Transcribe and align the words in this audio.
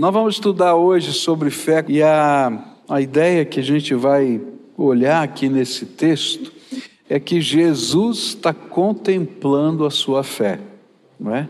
Nós 0.00 0.14
vamos 0.14 0.36
estudar 0.36 0.76
hoje 0.76 1.12
sobre 1.12 1.50
fé 1.50 1.84
e 1.86 2.02
a, 2.02 2.64
a 2.88 3.02
ideia 3.02 3.44
que 3.44 3.60
a 3.60 3.62
gente 3.62 3.94
vai 3.94 4.40
olhar 4.74 5.22
aqui 5.22 5.46
nesse 5.46 5.84
texto 5.84 6.50
é 7.06 7.20
que 7.20 7.38
Jesus 7.38 8.28
está 8.28 8.54
contemplando 8.54 9.84
a 9.84 9.90
sua 9.90 10.24
fé, 10.24 10.58
não 11.18 11.36
é? 11.36 11.46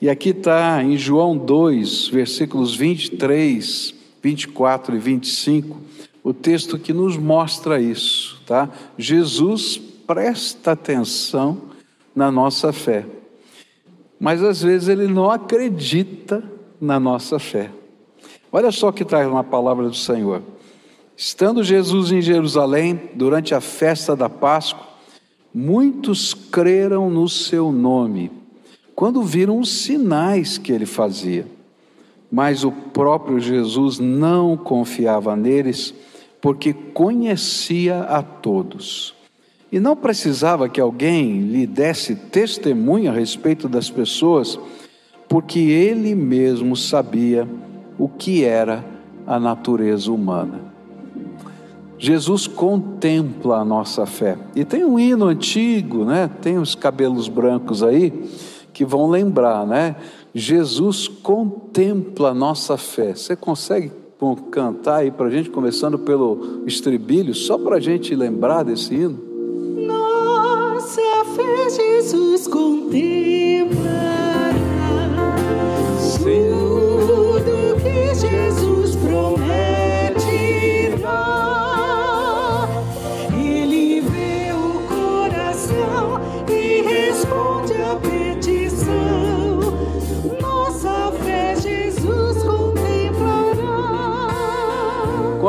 E 0.00 0.08
aqui 0.08 0.30
está 0.30 0.82
em 0.82 0.96
João 0.96 1.36
2, 1.36 2.08
versículos 2.08 2.74
23, 2.74 3.94
24 4.22 4.96
e 4.96 4.98
25, 4.98 5.78
o 6.24 6.32
texto 6.32 6.78
que 6.78 6.94
nos 6.94 7.18
mostra 7.18 7.78
isso, 7.78 8.40
tá? 8.46 8.70
Jesus 8.96 9.76
presta 9.76 10.72
atenção 10.72 11.60
na 12.16 12.32
nossa 12.32 12.72
fé, 12.72 13.04
mas 14.18 14.42
às 14.42 14.62
vezes 14.62 14.88
ele 14.88 15.08
não 15.08 15.30
acredita 15.30 16.42
na 16.80 16.98
nossa 16.98 17.38
fé. 17.38 17.70
Olha 18.54 18.70
só 18.70 18.90
o 18.90 18.92
que 18.92 19.02
traz 19.02 19.32
na 19.32 19.42
palavra 19.42 19.88
do 19.88 19.94
Senhor. 19.94 20.42
Estando 21.16 21.64
Jesus 21.64 22.12
em 22.12 22.20
Jerusalém, 22.20 23.00
durante 23.14 23.54
a 23.54 23.62
festa 23.62 24.14
da 24.14 24.28
Páscoa, 24.28 24.86
muitos 25.54 26.34
creram 26.34 27.08
no 27.08 27.30
seu 27.30 27.72
nome, 27.72 28.30
quando 28.94 29.22
viram 29.22 29.58
os 29.58 29.70
sinais 29.70 30.58
que 30.58 30.70
ele 30.70 30.84
fazia. 30.84 31.46
Mas 32.30 32.62
o 32.62 32.70
próprio 32.70 33.40
Jesus 33.40 33.98
não 33.98 34.54
confiava 34.54 35.34
neles, 35.34 35.94
porque 36.38 36.74
conhecia 36.74 38.00
a 38.00 38.22
todos. 38.22 39.14
E 39.70 39.80
não 39.80 39.96
precisava 39.96 40.68
que 40.68 40.80
alguém 40.80 41.40
lhe 41.40 41.66
desse 41.66 42.14
testemunho 42.14 43.10
a 43.10 43.14
respeito 43.14 43.66
das 43.66 43.88
pessoas, 43.88 44.58
porque 45.26 45.58
ele 45.58 46.14
mesmo 46.14 46.76
sabia 46.76 47.48
o 48.02 48.08
que 48.08 48.42
era 48.42 48.84
a 49.24 49.38
natureza 49.38 50.10
humana. 50.10 50.60
Jesus 51.96 52.48
contempla 52.48 53.58
a 53.58 53.64
nossa 53.64 54.04
fé. 54.04 54.36
E 54.56 54.64
tem 54.64 54.84
um 54.84 54.98
hino 54.98 55.26
antigo, 55.26 56.04
né? 56.04 56.28
Tem 56.40 56.58
os 56.58 56.74
cabelos 56.74 57.28
brancos 57.28 57.80
aí 57.80 58.28
que 58.72 58.84
vão 58.84 59.08
lembrar, 59.08 59.64
né? 59.64 59.94
Jesus 60.34 61.06
contempla 61.06 62.30
a 62.30 62.34
nossa 62.34 62.76
fé. 62.76 63.14
Você 63.14 63.36
consegue 63.36 63.92
cantar 64.50 64.96
aí 64.96 65.12
para 65.12 65.28
a 65.28 65.30
gente, 65.30 65.48
começando 65.48 65.96
pelo 65.96 66.64
estribilho, 66.66 67.32
só 67.32 67.56
para 67.56 67.76
a 67.76 67.80
gente 67.80 68.16
lembrar 68.16 68.64
desse 68.64 68.96
hino? 68.96 69.20
Nossa 69.86 71.00
fé, 71.36 71.70
Jesus 71.70 72.48
contempla. 72.48 73.41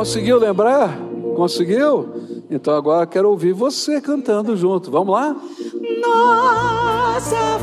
Conseguiu 0.03 0.37
lembrar? 0.37 0.99
Conseguiu? 1.33 2.09
Então 2.51 2.75
agora 2.75 3.07
quero 3.07 3.29
ouvir 3.29 3.53
você 3.53 4.01
cantando 4.01 4.53
junto. 4.57 4.91
Vamos 4.91 5.13
lá? 5.13 5.33
Nossa 6.01 7.57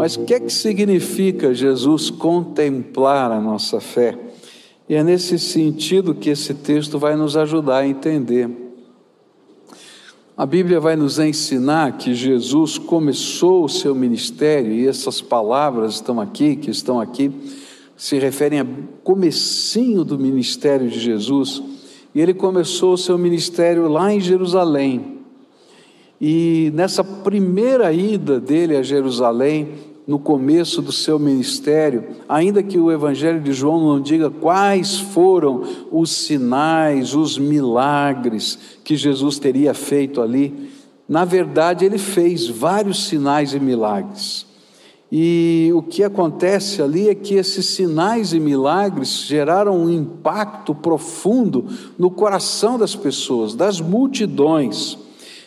Mas 0.00 0.16
o 0.16 0.24
que 0.24 0.32
é 0.32 0.40
que 0.40 0.50
significa 0.50 1.52
Jesus 1.52 2.08
contemplar 2.08 3.30
a 3.30 3.38
nossa 3.38 3.80
fé? 3.80 4.18
E 4.88 4.94
é 4.94 5.04
nesse 5.04 5.38
sentido 5.38 6.14
que 6.14 6.30
esse 6.30 6.54
texto 6.54 6.98
vai 6.98 7.14
nos 7.14 7.36
ajudar 7.36 7.80
a 7.80 7.86
entender. 7.86 8.48
A 10.34 10.46
Bíblia 10.46 10.80
vai 10.80 10.96
nos 10.96 11.18
ensinar 11.18 11.98
que 11.98 12.14
Jesus 12.14 12.78
começou 12.78 13.62
o 13.62 13.68
seu 13.68 13.94
ministério, 13.94 14.72
e 14.72 14.88
essas 14.88 15.20
palavras 15.20 15.96
estão 15.96 16.18
aqui, 16.18 16.56
que 16.56 16.70
estão 16.70 16.98
aqui, 16.98 17.30
se 17.94 18.18
referem 18.18 18.60
ao 18.60 18.66
comecinho 19.04 20.02
do 20.02 20.18
ministério 20.18 20.88
de 20.88 20.98
Jesus, 20.98 21.62
e 22.14 22.22
ele 22.22 22.32
começou 22.32 22.94
o 22.94 22.98
seu 22.98 23.18
ministério 23.18 23.86
lá 23.86 24.10
em 24.10 24.18
Jerusalém. 24.18 25.18
E 26.18 26.70
nessa 26.74 27.04
primeira 27.04 27.92
ida 27.92 28.40
dele 28.40 28.76
a 28.76 28.82
Jerusalém, 28.82 29.89
no 30.10 30.18
começo 30.18 30.82
do 30.82 30.90
seu 30.90 31.20
ministério, 31.20 32.04
ainda 32.28 32.64
que 32.64 32.76
o 32.76 32.90
Evangelho 32.90 33.40
de 33.40 33.52
João 33.52 33.80
não 33.80 34.00
diga 34.00 34.28
quais 34.28 34.98
foram 34.98 35.62
os 35.88 36.10
sinais, 36.10 37.14
os 37.14 37.38
milagres 37.38 38.58
que 38.82 38.96
Jesus 38.96 39.38
teria 39.38 39.72
feito 39.72 40.20
ali, 40.20 40.72
na 41.08 41.24
verdade 41.24 41.84
ele 41.84 41.96
fez 41.96 42.48
vários 42.48 43.06
sinais 43.06 43.54
e 43.54 43.60
milagres. 43.60 44.44
E 45.12 45.70
o 45.76 45.80
que 45.80 46.02
acontece 46.02 46.82
ali 46.82 47.08
é 47.08 47.14
que 47.14 47.36
esses 47.36 47.66
sinais 47.66 48.32
e 48.32 48.40
milagres 48.40 49.22
geraram 49.28 49.78
um 49.78 49.88
impacto 49.88 50.74
profundo 50.74 51.66
no 51.96 52.10
coração 52.10 52.76
das 52.76 52.96
pessoas, 52.96 53.54
das 53.54 53.80
multidões. 53.80 54.98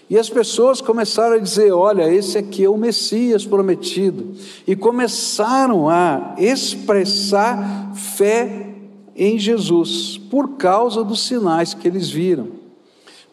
E 0.10 0.18
as 0.18 0.30
pessoas 0.30 0.82
começaram 0.82 1.36
a 1.36 1.40
dizer: 1.40 1.72
olha, 1.72 2.12
esse 2.14 2.38
aqui 2.38 2.64
é 2.64 2.70
o 2.70 2.78
Messias 2.78 3.46
prometido. 3.46 4.34
E 4.68 4.76
começaram 4.76 5.90
a 5.90 6.36
expressar 6.38 7.94
fé 7.96 8.70
em 9.16 9.38
Jesus, 9.38 10.20
por 10.30 10.58
causa 10.58 11.04
dos 11.04 11.26
sinais 11.28 11.74
que 11.74 11.88
eles 11.88 12.10
viram. 12.10 12.48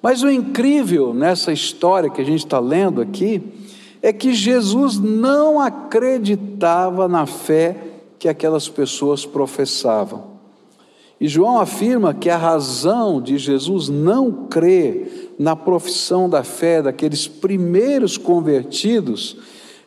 Mas 0.03 0.23
o 0.23 0.31
incrível 0.31 1.13
nessa 1.13 1.53
história 1.53 2.11
que 2.11 2.21
a 2.21 2.25
gente 2.25 2.45
está 2.45 2.59
lendo 2.59 3.01
aqui, 3.01 3.43
é 4.03 4.13
que 4.13 4.33
Jesus 4.33 4.99
não 4.99 5.61
acreditava 5.61 7.07
na 7.07 7.27
fé 7.27 7.77
que 8.19 8.29
aquelas 8.29 8.69
pessoas 8.69 9.27
professavam. 9.27 10.40
E 11.21 11.29
João 11.29 11.61
afirma 11.61 12.15
que 12.15 12.31
a 12.31 12.37
razão 12.39 13.21
de 13.21 13.37
Jesus 13.37 13.91
não 13.91 14.47
crer 14.49 15.35
na 15.39 15.55
profissão 15.55 16.31
da 16.31 16.43
fé 16.43 16.81
daqueles 16.81 17.29
primeiros 17.29 18.17
convertidos 18.17 19.37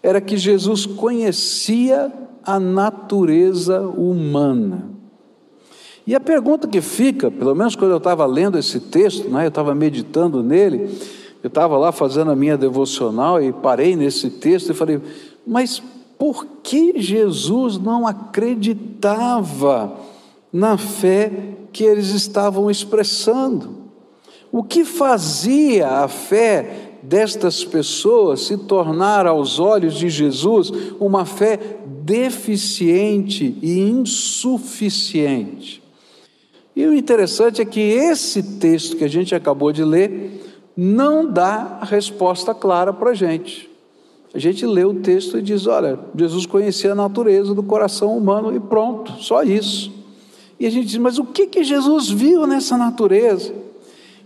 era 0.03 0.21
que 0.21 0.37
Jesus 0.37 0.85
conhecia 0.85 2.13
a 2.43 2.59
natureza 2.59 3.81
humana. 3.81 4.91
E 6.05 6.13
a 6.13 6.19
pergunta 6.19 6.67
que 6.67 6.81
fica, 6.81 7.31
pelo 7.31 7.55
menos 7.55 7.75
quando 7.75 7.91
eu 7.91 7.97
estava 7.97 8.25
lendo 8.25 8.59
esse 8.59 8.79
texto, 8.79 9.27
né, 9.29 9.45
eu 9.45 9.47
estava 9.47 9.73
meditando 9.73 10.43
nele, 10.43 10.95
eu 11.41 11.47
estava 11.47 11.77
lá 11.77 11.91
fazendo 11.91 12.29
a 12.29 12.35
minha 12.35 12.57
devocional 12.57 13.41
e 13.41 13.51
parei 13.51 13.95
nesse 13.95 14.29
texto 14.29 14.69
e 14.69 14.75
falei, 14.75 15.01
mas 15.47 15.81
por 16.19 16.45
que 16.61 17.01
Jesus 17.01 17.79
não 17.79 18.05
acreditava 18.05 19.93
na 20.53 20.77
fé 20.77 21.31
que 21.73 21.83
eles 21.83 22.09
estavam 22.09 22.69
expressando? 22.69 23.81
O 24.51 24.63
que 24.63 24.85
fazia 24.85 25.87
a 25.87 26.07
fé 26.07 26.91
destas 27.01 27.65
pessoas 27.65 28.41
se 28.41 28.55
tornar 28.55 29.25
aos 29.25 29.59
olhos 29.59 29.95
de 29.95 30.09
Jesus 30.09 30.71
uma 30.99 31.25
fé 31.25 31.59
deficiente 32.03 33.57
e 33.63 33.79
insuficiente? 33.79 35.81
E 36.75 36.85
o 36.85 36.93
interessante 36.93 37.61
é 37.61 37.65
que 37.65 37.79
esse 37.79 38.43
texto 38.59 38.95
que 38.95 39.03
a 39.03 39.07
gente 39.07 39.33
acabou 39.33 39.71
de 39.71 39.83
ler 39.83 40.39
não 40.77 41.31
dá 41.31 41.79
a 41.81 41.85
resposta 41.85 42.53
clara 42.53 42.93
para 42.93 43.11
a 43.11 43.15
gente. 43.15 43.69
A 44.33 44.39
gente 44.39 44.65
lê 44.65 44.83
o 44.83 44.95
texto 44.95 45.37
e 45.37 45.41
diz: 45.41 45.67
olha, 45.67 45.99
Jesus 46.15 46.45
conhecia 46.45 46.93
a 46.93 46.95
natureza 46.95 47.53
do 47.53 47.61
coração 47.61 48.17
humano 48.17 48.55
e 48.55 48.59
pronto, 48.59 49.11
só 49.19 49.43
isso. 49.43 50.02
E 50.63 50.65
a 50.65 50.69
gente 50.69 50.87
diz: 50.87 50.97
mas 50.97 51.19
o 51.19 51.25
que, 51.25 51.45
que 51.45 51.61
Jesus 51.61 52.09
viu 52.09 52.47
nessa 52.47 52.77
natureza? 52.77 53.53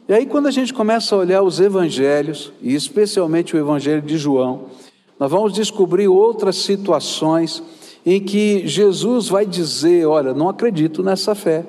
E 0.07 0.13
aí, 0.13 0.27
quando 0.27 0.45
a 0.45 0.51
gente 0.51 0.71
começa 0.71 1.15
a 1.15 1.17
olhar 1.17 1.41
os 1.41 1.59
evangelhos, 1.59 2.53
e 2.61 2.75
especialmente 2.75 3.55
o 3.55 3.59
evangelho 3.59 4.03
de 4.03 4.19
João, 4.19 4.65
nós 5.19 5.31
vamos 5.31 5.51
descobrir 5.51 6.07
outras 6.07 6.57
situações 6.57 7.63
em 8.05 8.21
que 8.21 8.67
Jesus 8.67 9.29
vai 9.29 9.47
dizer: 9.47 10.05
Olha, 10.05 10.31
não 10.31 10.47
acredito 10.47 11.01
nessa 11.01 11.33
fé. 11.33 11.65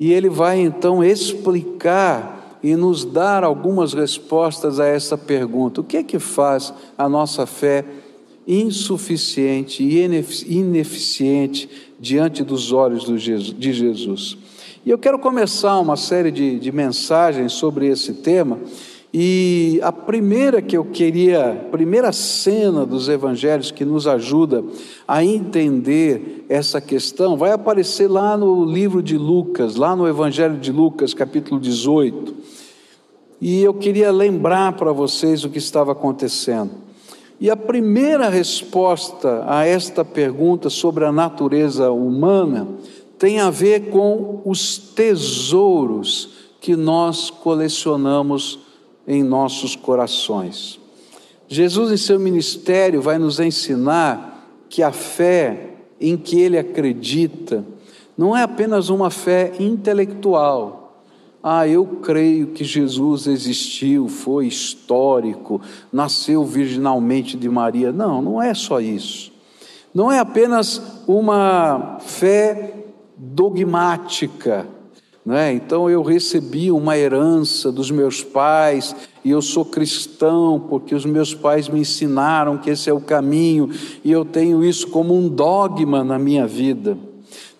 E 0.00 0.12
ele 0.12 0.28
vai 0.28 0.58
então 0.58 1.04
explicar 1.04 2.58
e 2.60 2.74
nos 2.74 3.04
dar 3.04 3.44
algumas 3.44 3.92
respostas 3.92 4.80
a 4.80 4.86
essa 4.86 5.16
pergunta: 5.16 5.82
o 5.82 5.84
que 5.84 5.98
é 5.98 6.02
que 6.02 6.18
faz 6.18 6.74
a 6.98 7.08
nossa 7.08 7.46
fé 7.46 7.84
insuficiente 8.48 9.82
e 9.84 10.02
ineficiente 10.48 11.68
diante 12.00 12.42
dos 12.42 12.72
olhos 12.72 13.04
de 13.04 13.72
Jesus? 13.72 14.38
E 14.86 14.90
eu 14.90 14.96
quero 14.96 15.18
começar 15.18 15.78
uma 15.80 15.96
série 15.96 16.30
de, 16.30 16.58
de 16.58 16.72
mensagens 16.72 17.52
sobre 17.52 17.88
esse 17.88 18.14
tema. 18.14 18.58
E 19.12 19.80
a 19.82 19.92
primeira 19.92 20.60
que 20.62 20.76
eu 20.76 20.84
queria, 20.84 21.66
primeira 21.70 22.12
cena 22.12 22.86
dos 22.86 23.08
evangelhos 23.08 23.70
que 23.70 23.84
nos 23.84 24.06
ajuda 24.06 24.62
a 25.06 25.24
entender 25.24 26.44
essa 26.48 26.80
questão, 26.80 27.36
vai 27.36 27.52
aparecer 27.52 28.08
lá 28.08 28.36
no 28.36 28.64
livro 28.64 29.02
de 29.02 29.18
Lucas, 29.18 29.76
lá 29.76 29.96
no 29.96 30.06
Evangelho 30.06 30.58
de 30.58 30.72
Lucas, 30.72 31.12
capítulo 31.12 31.60
18. 31.60 32.34
E 33.40 33.62
eu 33.62 33.72
queria 33.74 34.10
lembrar 34.10 34.72
para 34.72 34.92
vocês 34.92 35.44
o 35.44 35.50
que 35.50 35.58
estava 35.58 35.92
acontecendo. 35.92 36.87
E 37.40 37.48
a 37.50 37.56
primeira 37.56 38.28
resposta 38.28 39.44
a 39.46 39.64
esta 39.64 40.04
pergunta 40.04 40.68
sobre 40.68 41.04
a 41.04 41.12
natureza 41.12 41.90
humana 41.92 42.66
tem 43.18 43.38
a 43.40 43.48
ver 43.50 43.90
com 43.90 44.42
os 44.44 44.76
tesouros 44.76 46.30
que 46.60 46.74
nós 46.74 47.30
colecionamos 47.30 48.58
em 49.06 49.22
nossos 49.22 49.76
corações. 49.76 50.80
Jesus, 51.48 51.92
em 51.92 51.96
seu 51.96 52.18
ministério, 52.18 53.00
vai 53.00 53.18
nos 53.18 53.40
ensinar 53.40 54.46
que 54.68 54.82
a 54.82 54.92
fé 54.92 55.70
em 56.00 56.16
que 56.16 56.40
ele 56.40 56.58
acredita 56.58 57.64
não 58.16 58.36
é 58.36 58.42
apenas 58.42 58.88
uma 58.88 59.10
fé 59.10 59.52
intelectual. 59.58 60.77
Ah, 61.50 61.66
eu 61.66 61.86
creio 61.86 62.48
que 62.48 62.62
Jesus 62.62 63.26
existiu, 63.26 64.06
foi 64.06 64.46
histórico, 64.46 65.62
nasceu 65.90 66.44
virginalmente 66.44 67.38
de 67.38 67.48
Maria. 67.48 67.90
Não, 67.90 68.20
não 68.20 68.42
é 68.42 68.52
só 68.52 68.82
isso. 68.82 69.32
Não 69.94 70.12
é 70.12 70.18
apenas 70.18 71.00
uma 71.06 71.96
fé 72.00 72.84
dogmática, 73.16 74.66
né? 75.24 75.54
Então 75.54 75.88
eu 75.88 76.02
recebi 76.02 76.70
uma 76.70 76.98
herança 76.98 77.72
dos 77.72 77.90
meus 77.90 78.22
pais 78.22 78.94
e 79.24 79.30
eu 79.30 79.40
sou 79.40 79.64
cristão 79.64 80.62
porque 80.68 80.94
os 80.94 81.06
meus 81.06 81.32
pais 81.32 81.66
me 81.66 81.80
ensinaram 81.80 82.58
que 82.58 82.68
esse 82.68 82.90
é 82.90 82.92
o 82.92 83.00
caminho 83.00 83.70
e 84.04 84.12
eu 84.12 84.22
tenho 84.22 84.62
isso 84.62 84.88
como 84.88 85.14
um 85.14 85.30
dogma 85.30 86.04
na 86.04 86.18
minha 86.18 86.46
vida. 86.46 87.07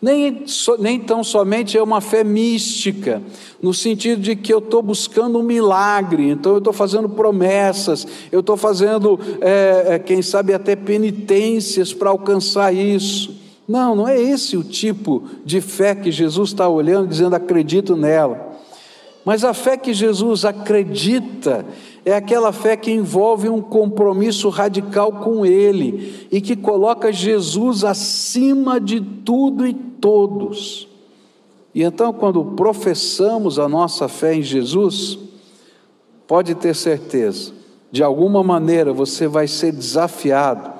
Nem, 0.00 0.44
nem 0.78 1.00
tão 1.00 1.24
somente 1.24 1.76
é 1.76 1.82
uma 1.82 2.00
fé 2.00 2.22
mística, 2.22 3.20
no 3.60 3.74
sentido 3.74 4.22
de 4.22 4.36
que 4.36 4.54
eu 4.54 4.60
estou 4.60 4.80
buscando 4.80 5.40
um 5.40 5.42
milagre, 5.42 6.30
então 6.30 6.52
eu 6.52 6.58
estou 6.58 6.72
fazendo 6.72 7.08
promessas, 7.08 8.06
eu 8.30 8.38
estou 8.38 8.56
fazendo, 8.56 9.18
é, 9.40 9.94
é, 9.94 9.98
quem 9.98 10.22
sabe, 10.22 10.54
até 10.54 10.76
penitências 10.76 11.92
para 11.92 12.10
alcançar 12.10 12.72
isso. 12.72 13.36
Não, 13.66 13.96
não 13.96 14.08
é 14.08 14.20
esse 14.20 14.56
o 14.56 14.62
tipo 14.62 15.24
de 15.44 15.60
fé 15.60 15.96
que 15.96 16.12
Jesus 16.12 16.50
está 16.50 16.68
olhando, 16.68 17.08
dizendo 17.08 17.34
acredito 17.34 17.96
nela. 17.96 18.47
Mas 19.28 19.44
a 19.44 19.52
fé 19.52 19.76
que 19.76 19.92
Jesus 19.92 20.46
acredita 20.46 21.66
é 22.02 22.14
aquela 22.14 22.50
fé 22.50 22.78
que 22.78 22.90
envolve 22.90 23.46
um 23.46 23.60
compromisso 23.60 24.48
radical 24.48 25.12
com 25.12 25.44
Ele 25.44 26.26
e 26.32 26.40
que 26.40 26.56
coloca 26.56 27.12
Jesus 27.12 27.84
acima 27.84 28.80
de 28.80 29.02
tudo 29.02 29.66
e 29.66 29.74
todos. 29.74 30.88
E 31.74 31.82
então, 31.82 32.10
quando 32.10 32.42
professamos 32.42 33.58
a 33.58 33.68
nossa 33.68 34.08
fé 34.08 34.34
em 34.34 34.40
Jesus, 34.42 35.18
pode 36.26 36.54
ter 36.54 36.74
certeza, 36.74 37.52
de 37.92 38.02
alguma 38.02 38.42
maneira 38.42 38.94
você 38.94 39.28
vai 39.28 39.46
ser 39.46 39.72
desafiado 39.72 40.72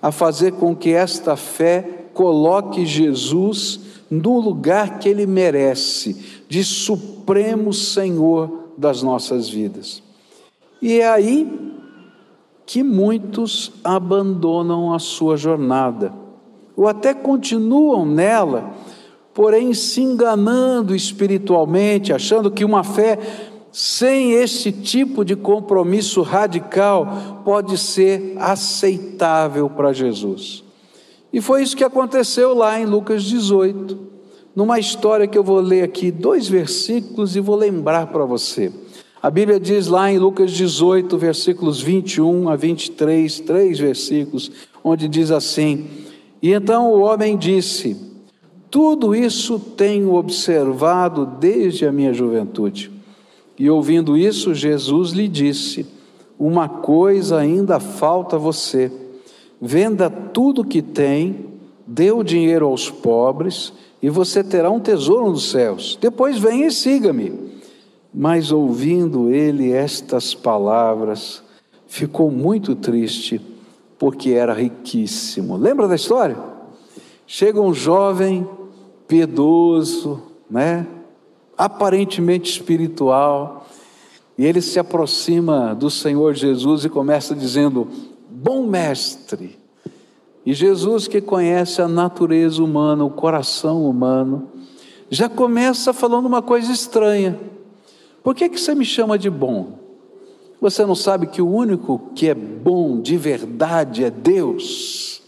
a 0.00 0.12
fazer 0.12 0.52
com 0.52 0.76
que 0.76 0.90
esta 0.90 1.34
fé 1.34 2.06
coloque 2.14 2.86
Jesus 2.86 3.80
no 4.08 4.38
lugar 4.38 5.00
que 5.00 5.08
ele 5.08 5.26
merece, 5.26 6.35
de 6.48 6.64
supremo 6.64 7.72
Senhor 7.72 8.70
das 8.76 9.02
nossas 9.02 9.48
vidas. 9.48 10.02
E 10.80 11.00
é 11.00 11.08
aí 11.08 11.50
que 12.64 12.82
muitos 12.82 13.72
abandonam 13.82 14.92
a 14.92 14.98
sua 14.98 15.36
jornada, 15.36 16.12
ou 16.76 16.88
até 16.88 17.14
continuam 17.14 18.04
nela, 18.04 18.72
porém 19.32 19.72
se 19.72 20.02
enganando 20.02 20.94
espiritualmente, 20.94 22.12
achando 22.12 22.50
que 22.50 22.64
uma 22.64 22.82
fé 22.82 23.18
sem 23.70 24.32
esse 24.32 24.72
tipo 24.72 25.24
de 25.24 25.36
compromisso 25.36 26.22
radical 26.22 27.42
pode 27.44 27.76
ser 27.76 28.34
aceitável 28.38 29.68
para 29.68 29.92
Jesus. 29.92 30.64
E 31.32 31.40
foi 31.40 31.62
isso 31.62 31.76
que 31.76 31.84
aconteceu 31.84 32.54
lá 32.54 32.80
em 32.80 32.86
Lucas 32.86 33.22
18, 33.24 34.15
numa 34.56 34.78
história 34.78 35.26
que 35.26 35.36
eu 35.36 35.44
vou 35.44 35.60
ler 35.60 35.82
aqui, 35.82 36.10
dois 36.10 36.48
versículos 36.48 37.36
e 37.36 37.40
vou 37.40 37.54
lembrar 37.54 38.06
para 38.06 38.24
você. 38.24 38.72
A 39.22 39.30
Bíblia 39.30 39.60
diz 39.60 39.86
lá 39.86 40.10
em 40.10 40.18
Lucas 40.18 40.50
18, 40.50 41.16
versículos 41.18 41.82
21 41.82 42.48
a 42.48 42.56
23, 42.56 43.40
três 43.40 43.78
versículos, 43.78 44.50
onde 44.82 45.06
diz 45.06 45.30
assim: 45.30 45.86
E 46.40 46.52
então 46.52 46.90
o 46.90 47.00
homem 47.00 47.36
disse: 47.36 47.96
Tudo 48.70 49.14
isso 49.14 49.58
tenho 49.58 50.14
observado 50.14 51.26
desde 51.26 51.86
a 51.86 51.92
minha 51.92 52.14
juventude. 52.14 52.90
E 53.58 53.68
ouvindo 53.68 54.16
isso, 54.16 54.54
Jesus 54.54 55.10
lhe 55.10 55.28
disse: 55.28 55.86
Uma 56.38 56.68
coisa 56.68 57.36
ainda 57.36 57.78
falta 57.78 58.36
a 58.36 58.38
você 58.38 58.90
venda 59.60 60.10
tudo 60.10 60.64
que 60.64 60.82
tem, 60.82 61.46
dê 61.86 62.10
o 62.10 62.22
dinheiro 62.22 62.66
aos 62.66 62.90
pobres, 62.90 63.72
e 64.02 64.10
você 64.10 64.44
terá 64.44 64.70
um 64.70 64.80
tesouro 64.80 65.30
nos 65.30 65.50
céus. 65.50 65.98
Depois 66.00 66.38
venha 66.38 66.66
e 66.66 66.70
siga-me. 66.70 67.56
Mas 68.12 68.50
ouvindo 68.50 69.30
ele 69.30 69.72
estas 69.72 70.34
palavras, 70.34 71.42
ficou 71.86 72.30
muito 72.30 72.74
triste, 72.74 73.40
porque 73.98 74.30
era 74.30 74.54
riquíssimo. 74.54 75.56
Lembra 75.56 75.86
da 75.86 75.94
história? 75.94 76.36
Chega 77.26 77.60
um 77.60 77.74
jovem 77.74 78.48
piedoso, 79.06 80.22
né? 80.50 80.86
aparentemente 81.56 82.50
espiritual, 82.50 83.66
e 84.36 84.44
ele 84.44 84.60
se 84.60 84.78
aproxima 84.78 85.74
do 85.74 85.90
Senhor 85.90 86.34
Jesus 86.34 86.84
e 86.84 86.90
começa 86.90 87.34
dizendo: 87.34 87.88
bom 88.30 88.66
mestre. 88.66 89.58
E 90.46 90.54
Jesus, 90.54 91.08
que 91.08 91.20
conhece 91.20 91.82
a 91.82 91.88
natureza 91.88 92.62
humana, 92.62 93.04
o 93.04 93.10
coração 93.10 93.84
humano, 93.84 94.48
já 95.10 95.28
começa 95.28 95.92
falando 95.92 96.26
uma 96.26 96.40
coisa 96.40 96.70
estranha. 96.70 97.36
Por 98.22 98.32
que, 98.32 98.48
que 98.48 98.60
você 98.60 98.72
me 98.72 98.84
chama 98.84 99.18
de 99.18 99.28
bom? 99.28 99.80
Você 100.60 100.86
não 100.86 100.94
sabe 100.94 101.26
que 101.26 101.42
o 101.42 101.48
único 101.48 102.10
que 102.14 102.28
é 102.28 102.34
bom 102.34 103.00
de 103.00 103.16
verdade 103.16 104.04
é 104.04 104.10
Deus? 104.10 105.20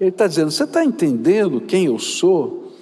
Ele 0.00 0.10
está 0.10 0.26
dizendo: 0.26 0.50
Você 0.50 0.64
está 0.64 0.84
entendendo 0.84 1.60
quem 1.60 1.86
eu 1.86 1.98
sou? 2.00 2.72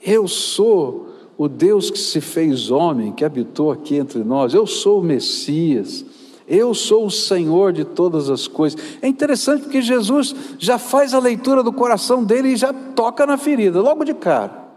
Eu 0.00 0.28
sou 0.28 1.08
o 1.36 1.48
Deus 1.48 1.90
que 1.90 1.98
se 1.98 2.20
fez 2.20 2.70
homem, 2.70 3.12
que 3.12 3.24
habitou 3.24 3.72
aqui 3.72 3.96
entre 3.96 4.22
nós. 4.22 4.54
Eu 4.54 4.66
sou 4.68 5.00
o 5.00 5.04
Messias. 5.04 6.04
Eu 6.48 6.72
sou 6.72 7.06
o 7.06 7.10
Senhor 7.10 7.72
de 7.72 7.84
todas 7.84 8.30
as 8.30 8.48
coisas. 8.48 8.80
É 9.02 9.06
interessante 9.06 9.64
porque 9.64 9.82
Jesus 9.82 10.34
já 10.58 10.78
faz 10.78 11.12
a 11.12 11.18
leitura 11.18 11.62
do 11.62 11.72
coração 11.72 12.24
dele 12.24 12.48
e 12.48 12.56
já 12.56 12.72
toca 12.72 13.26
na 13.26 13.36
ferida, 13.36 13.80
logo 13.80 14.04
de 14.04 14.14
cara. 14.14 14.68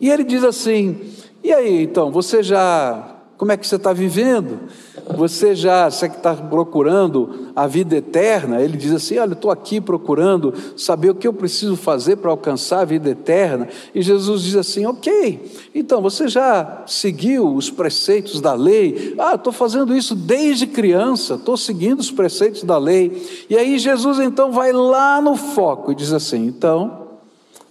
E 0.00 0.08
ele 0.08 0.22
diz 0.22 0.44
assim: 0.44 1.00
E 1.42 1.52
aí, 1.52 1.82
então, 1.82 2.10
você 2.12 2.42
já 2.42 3.11
como 3.42 3.50
é 3.50 3.56
que 3.56 3.66
você 3.66 3.74
está 3.74 3.92
vivendo? 3.92 4.56
Você 5.16 5.52
já, 5.52 5.90
você 5.90 6.08
que 6.08 6.16
está 6.16 6.32
procurando 6.32 7.48
a 7.56 7.66
vida 7.66 7.96
eterna, 7.96 8.62
ele 8.62 8.76
diz 8.76 8.92
assim: 8.92 9.18
Olha, 9.18 9.32
estou 9.32 9.50
aqui 9.50 9.80
procurando 9.80 10.54
saber 10.76 11.10
o 11.10 11.14
que 11.16 11.26
eu 11.26 11.32
preciso 11.32 11.74
fazer 11.74 12.18
para 12.18 12.30
alcançar 12.30 12.82
a 12.82 12.84
vida 12.84 13.10
eterna. 13.10 13.66
E 13.92 14.00
Jesus 14.00 14.42
diz 14.42 14.54
assim: 14.54 14.86
Ok, 14.86 15.50
então 15.74 16.00
você 16.00 16.28
já 16.28 16.84
seguiu 16.86 17.52
os 17.52 17.68
preceitos 17.68 18.40
da 18.40 18.54
lei? 18.54 19.16
Ah, 19.18 19.34
estou 19.34 19.52
fazendo 19.52 19.92
isso 19.92 20.14
desde 20.14 20.64
criança, 20.64 21.34
estou 21.34 21.56
seguindo 21.56 21.98
os 21.98 22.12
preceitos 22.12 22.62
da 22.62 22.78
lei. 22.78 23.44
E 23.50 23.56
aí 23.56 23.76
Jesus 23.76 24.20
então 24.20 24.52
vai 24.52 24.70
lá 24.70 25.20
no 25.20 25.34
foco 25.34 25.90
e 25.90 25.96
diz 25.96 26.12
assim: 26.12 26.46
Então, 26.46 27.01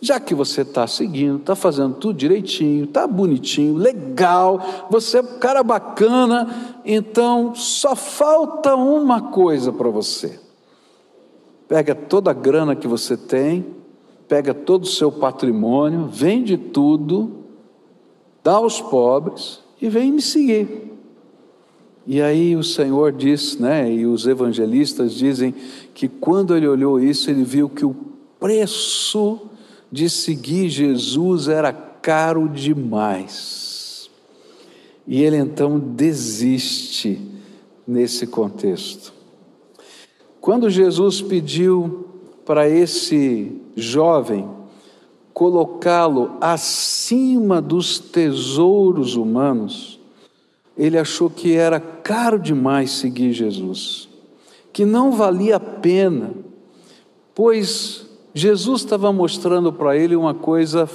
já 0.01 0.19
que 0.19 0.33
você 0.33 0.61
está 0.61 0.87
seguindo, 0.87 1.37
está 1.37 1.55
fazendo 1.55 1.93
tudo 1.93 2.17
direitinho, 2.17 2.85
está 2.85 3.05
bonitinho, 3.05 3.75
legal, 3.75 4.87
você 4.89 5.19
é 5.19 5.21
um 5.21 5.37
cara 5.37 5.61
bacana, 5.61 6.81
então 6.83 7.53
só 7.53 7.95
falta 7.95 8.75
uma 8.75 9.21
coisa 9.21 9.71
para 9.71 9.89
você. 9.89 10.39
Pega 11.67 11.93
toda 11.93 12.31
a 12.31 12.33
grana 12.33 12.75
que 12.75 12.87
você 12.87 13.15
tem, 13.15 13.63
pega 14.27 14.55
todo 14.55 14.85
o 14.85 14.87
seu 14.87 15.11
patrimônio, 15.11 16.07
vende 16.07 16.57
tudo, 16.57 17.43
dá 18.43 18.53
aos 18.53 18.81
pobres 18.81 19.59
e 19.79 19.87
vem 19.87 20.11
me 20.11 20.21
seguir. 20.21 20.91
E 22.07 22.19
aí 22.19 22.55
o 22.55 22.63
Senhor 22.63 23.11
diz, 23.11 23.59
né, 23.59 23.93
e 23.93 24.07
os 24.07 24.25
evangelistas 24.25 25.13
dizem 25.13 25.53
que 25.93 26.07
quando 26.07 26.57
ele 26.57 26.67
olhou 26.67 26.99
isso, 26.99 27.29
ele 27.29 27.43
viu 27.43 27.69
que 27.69 27.85
o 27.85 27.95
preço 28.39 29.51
de 29.91 30.09
seguir 30.09 30.69
Jesus 30.69 31.47
era 31.47 31.73
caro 31.73 32.47
demais. 32.47 34.09
E 35.05 35.21
ele 35.21 35.37
então 35.37 35.77
desiste 35.77 37.19
nesse 37.85 38.25
contexto. 38.25 39.13
Quando 40.39 40.69
Jesus 40.69 41.21
pediu 41.21 42.07
para 42.45 42.69
esse 42.69 43.51
jovem 43.75 44.49
colocá-lo 45.33 46.37
acima 46.39 47.61
dos 47.61 47.99
tesouros 47.99 49.15
humanos, 49.15 49.99
ele 50.77 50.97
achou 50.97 51.29
que 51.29 51.53
era 51.53 51.79
caro 51.79 52.39
demais 52.39 52.91
seguir 52.91 53.33
Jesus, 53.33 54.09
que 54.73 54.85
não 54.85 55.11
valia 55.11 55.57
a 55.57 55.59
pena, 55.59 56.33
pois 57.35 58.10
Jesus 58.33 58.81
estava 58.81 59.11
mostrando 59.11 59.73
para 59.73 59.95
ele 59.95 60.15
uma 60.15 60.33
coisa 60.33 60.89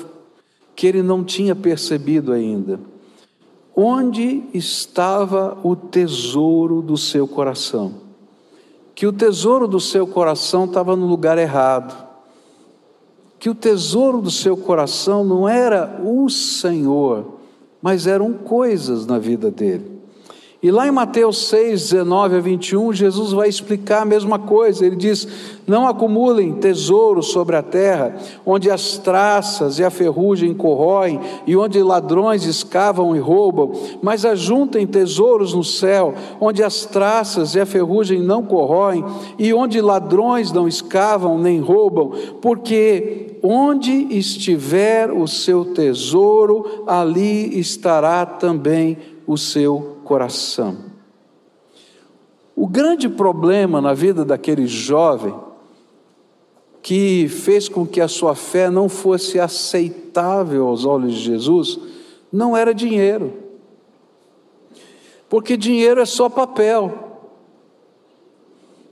que 0.75 0.87
ele 0.87 1.03
não 1.03 1.25
tinha 1.25 1.55
percebido 1.55 2.33
ainda. 2.33 2.81
Onde 3.75 4.45
estava 4.55 5.59
o 5.63 5.77
tesouro 5.77 6.81
do 6.81 6.97
seu 6.97 7.29
coração? 7.29 7.95
Que 8.95 9.07
o 9.07 9.13
tesouro 9.13 9.69
do 9.69 9.79
seu 9.79 10.07
coração 10.07 10.65
estava 10.65 10.97
no 10.97 11.07
lugar 11.07 11.37
errado. 11.37 12.07
Que 13.39 13.51
o 13.51 13.55
tesouro 13.55 14.23
do 14.23 14.31
seu 14.31 14.57
coração 14.57 15.23
não 15.23 15.47
era 15.47 16.01
o 16.03 16.31
Senhor, 16.31 17.35
mas 17.83 18.07
eram 18.07 18.33
coisas 18.33 19.05
na 19.07 19.19
vida 19.19 19.51
dele. 19.51 19.96
E 20.67 20.71
lá 20.73 20.89
em 20.89 20.91
Mateus 20.91 21.47
6, 21.47 21.91
19 21.91 22.39
a 22.39 22.41
21, 22.41 22.93
Jesus 22.93 23.31
vai 23.31 23.49
explicar 23.49 24.03
a 24.03 24.05
mesma 24.05 24.37
coisa. 24.37 24.85
Ele 24.85 24.97
diz: 24.97 25.29
Não 25.65 25.87
acumulem 25.87 26.55
tesouros 26.55 27.29
sobre 27.29 27.55
a 27.55 27.63
terra, 27.63 28.17
onde 28.45 28.69
as 28.69 28.99
traças 28.99 29.79
e 29.79 29.85
a 29.85 29.91
ferrugem 29.91 30.53
corroem, 30.53 31.21
e 31.47 31.57
onde 31.57 31.81
ladrões 31.81 32.45
escavam 32.45 33.15
e 33.15 33.21
roubam, 33.21 33.71
mas 34.03 34.25
ajuntem 34.25 34.85
tesouros 34.89 35.55
no 35.55 35.63
céu, 35.63 36.13
onde 36.41 36.65
as 36.65 36.85
traças 36.85 37.55
e 37.55 37.61
a 37.61 37.65
ferrugem 37.65 38.21
não 38.21 38.43
corroem, 38.43 39.05
e 39.39 39.55
onde 39.55 39.81
ladrões 39.81 40.51
não 40.51 40.67
escavam 40.67 41.39
nem 41.39 41.61
roubam, 41.61 42.11
porque 42.43 43.39
onde 43.41 43.93
estiver 44.19 45.13
o 45.13 45.29
seu 45.29 45.65
tesouro, 45.65 46.83
ali 46.89 47.57
estará 47.57 48.27
também 48.27 48.99
o 49.29 49.39
seu 49.39 49.96
coração. 50.07 50.77
O 52.55 52.67
grande 52.67 53.09
problema 53.09 53.81
na 53.81 53.93
vida 53.93 54.25
daquele 54.25 54.67
jovem 54.67 55.35
que 56.81 57.27
fez 57.29 57.69
com 57.69 57.85
que 57.85 58.01
a 58.01 58.07
sua 58.07 58.37
fé 58.37 58.71
não 58.71 58.89
fosse 58.89 59.41
aceitável 59.41 60.69
aos 60.69 60.85
olhos 60.85 61.15
de 61.15 61.21
Jesus 61.21 61.79
não 62.33 62.57
era 62.57 62.73
dinheiro. 62.73 63.35
Porque 65.29 65.57
dinheiro 65.57 66.01
é 66.01 66.07
só 66.07 66.29
papel. 66.29 67.21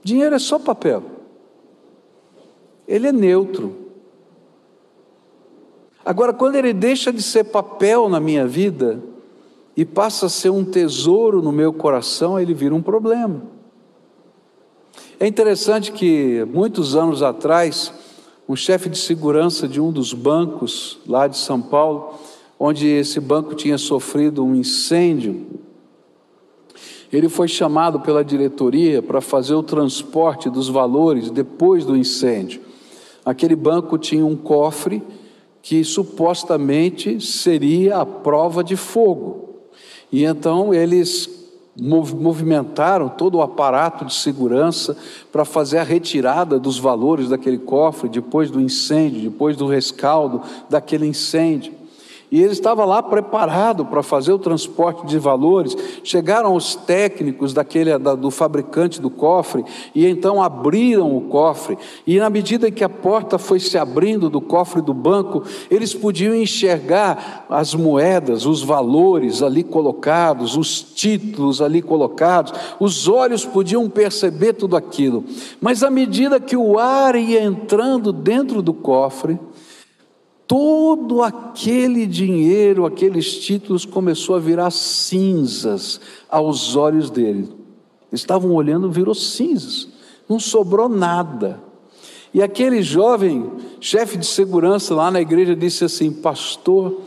Dinheiro 0.03 0.35
é 0.35 0.39
só 0.39 0.59
papel. 0.59 1.01
Ele 2.85 3.07
é 3.07 3.11
neutro. 3.13 3.73
Agora, 6.03 6.33
quando 6.33 6.55
ele 6.55 6.73
deixa 6.73 7.11
de 7.11 7.23
ser 7.23 7.45
papel 7.45 8.09
na 8.09 8.19
minha 8.19 8.45
vida, 8.45 9.01
e 9.75 9.83
passa 9.83 10.27
a 10.27 10.29
ser 10.29 10.49
um 10.49 10.63
tesouro 10.63 11.41
no 11.41 11.51
meu 11.51 11.73
coração, 11.73 12.39
ele 12.39 12.53
vira 12.53 12.73
um 12.73 12.81
problema. 12.81 13.43
É 15.19 15.27
interessante 15.27 15.91
que 15.91 16.45
muitos 16.51 16.95
anos 16.95 17.21
atrás, 17.21 17.93
um 18.47 18.55
chefe 18.55 18.89
de 18.89 18.97
segurança 18.97 19.67
de 19.67 19.81
um 19.81 19.91
dos 19.91 20.13
bancos 20.13 20.99
lá 21.07 21.27
de 21.27 21.37
São 21.37 21.61
Paulo, 21.61 22.13
onde 22.59 22.87
esse 22.87 23.19
banco 23.19 23.53
tinha 23.55 23.77
sofrido 23.77 24.43
um 24.43 24.55
incêndio, 24.55 25.45
ele 27.11 27.29
foi 27.29 27.47
chamado 27.47 27.99
pela 27.99 28.23
diretoria 28.23 29.01
para 29.01 29.21
fazer 29.21 29.53
o 29.53 29.63
transporte 29.63 30.49
dos 30.49 30.67
valores 30.67 31.29
depois 31.29 31.85
do 31.85 31.95
incêndio. 31.95 32.61
Aquele 33.23 33.55
banco 33.55 33.97
tinha 33.97 34.25
um 34.25 34.35
cofre 34.35 35.01
que 35.61 35.83
supostamente 35.83 37.19
seria 37.21 37.97
a 37.97 38.05
prova 38.05 38.63
de 38.63 38.75
fogo. 38.75 39.44
E 40.11 40.23
então 40.23 40.73
eles 40.73 41.29
movimentaram 41.77 43.09
todo 43.09 43.35
o 43.35 43.41
aparato 43.41 44.05
de 44.05 44.13
segurança 44.13 44.95
para 45.31 45.43
fazer 45.43 45.77
a 45.77 45.83
retirada 45.83 46.57
dos 46.57 46.79
valores 46.79 47.29
daquele 47.29 47.57
cofre 47.57 48.07
depois 48.07 48.49
do 48.49 48.61
incêndio, 48.61 49.29
depois 49.29 49.57
do 49.57 49.67
rescaldo 49.67 50.41
daquele 50.69 51.05
incêndio. 51.05 51.73
E 52.31 52.41
ele 52.41 52.53
estava 52.53 52.83
lá 52.85 53.03
preparado 53.03 53.85
para 53.85 54.01
fazer 54.01 54.33
o 54.33 54.39
transporte 54.39 55.05
de 55.05 55.17
valores. 55.19 55.75
Chegaram 56.03 56.55
os 56.55 56.75
técnicos 56.75 57.53
daquele 57.53 57.97
do 57.97 58.31
fabricante 58.31 58.99
do 58.99 59.09
cofre 59.09 59.63
e 59.93 60.05
então 60.05 60.41
abriram 60.41 61.15
o 61.15 61.21
cofre. 61.21 61.77
E 62.05 62.17
na 62.17 62.29
medida 62.29 62.71
que 62.71 62.83
a 62.83 62.89
porta 62.89 63.37
foi 63.37 63.59
se 63.59 63.77
abrindo 63.77 64.29
do 64.29 64.41
cofre 64.41 64.81
do 64.81 64.93
banco, 64.93 65.43
eles 65.69 65.93
podiam 65.93 66.33
enxergar 66.33 67.45
as 67.49 67.73
moedas, 67.73 68.45
os 68.45 68.63
valores 68.63 69.41
ali 69.41 69.63
colocados, 69.63 70.57
os 70.57 70.81
títulos 70.81 71.61
ali 71.61 71.81
colocados. 71.81 72.53
Os 72.79 73.07
olhos 73.07 73.45
podiam 73.45 73.89
perceber 73.89 74.53
tudo 74.53 74.75
aquilo. 74.75 75.23
Mas 75.61 75.83
à 75.83 75.89
medida 75.89 76.39
que 76.39 76.57
o 76.57 76.79
ar 76.79 77.15
ia 77.15 77.43
entrando 77.43 78.11
dentro 78.11 78.61
do 78.61 78.73
cofre, 78.73 79.39
todo 80.47 81.21
aquele 81.21 82.05
dinheiro, 82.05 82.85
aqueles 82.85 83.39
títulos 83.39 83.85
começou 83.85 84.35
a 84.35 84.39
virar 84.39 84.71
cinzas 84.71 85.99
aos 86.29 86.75
olhos 86.75 87.09
dele. 87.09 87.49
Estavam 88.11 88.51
olhando, 88.53 88.91
virou 88.91 89.15
cinzas, 89.15 89.87
não 90.29 90.39
sobrou 90.39 90.87
nada. 90.87 91.61
E 92.33 92.41
aquele 92.41 92.81
jovem 92.81 93.49
chefe 93.79 94.17
de 94.17 94.25
segurança 94.25 94.93
lá 94.93 95.09
na 95.09 95.21
igreja 95.21 95.55
disse 95.55 95.85
assim: 95.85 96.11
Pastor, 96.11 97.01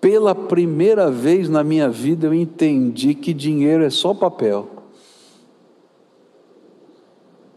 pela 0.00 0.34
primeira 0.34 1.10
vez 1.10 1.48
na 1.48 1.64
minha 1.64 1.88
vida 1.88 2.26
eu 2.26 2.34
entendi 2.34 3.14
que 3.14 3.32
dinheiro 3.32 3.84
é 3.84 3.90
só 3.90 4.12
papel. 4.12 4.68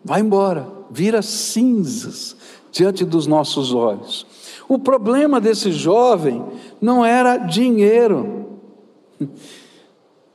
Vai 0.04 0.22
embora, 0.22 0.72
vira 0.90 1.22
cinzas 1.22 2.38
diante 2.72 3.04
dos 3.04 3.28
nossos 3.28 3.74
olhos. 3.74 4.26
O 4.68 4.78
problema 4.78 5.40
desse 5.40 5.72
jovem 5.72 6.44
não 6.82 7.06
era 7.06 7.38
dinheiro. 7.38 8.46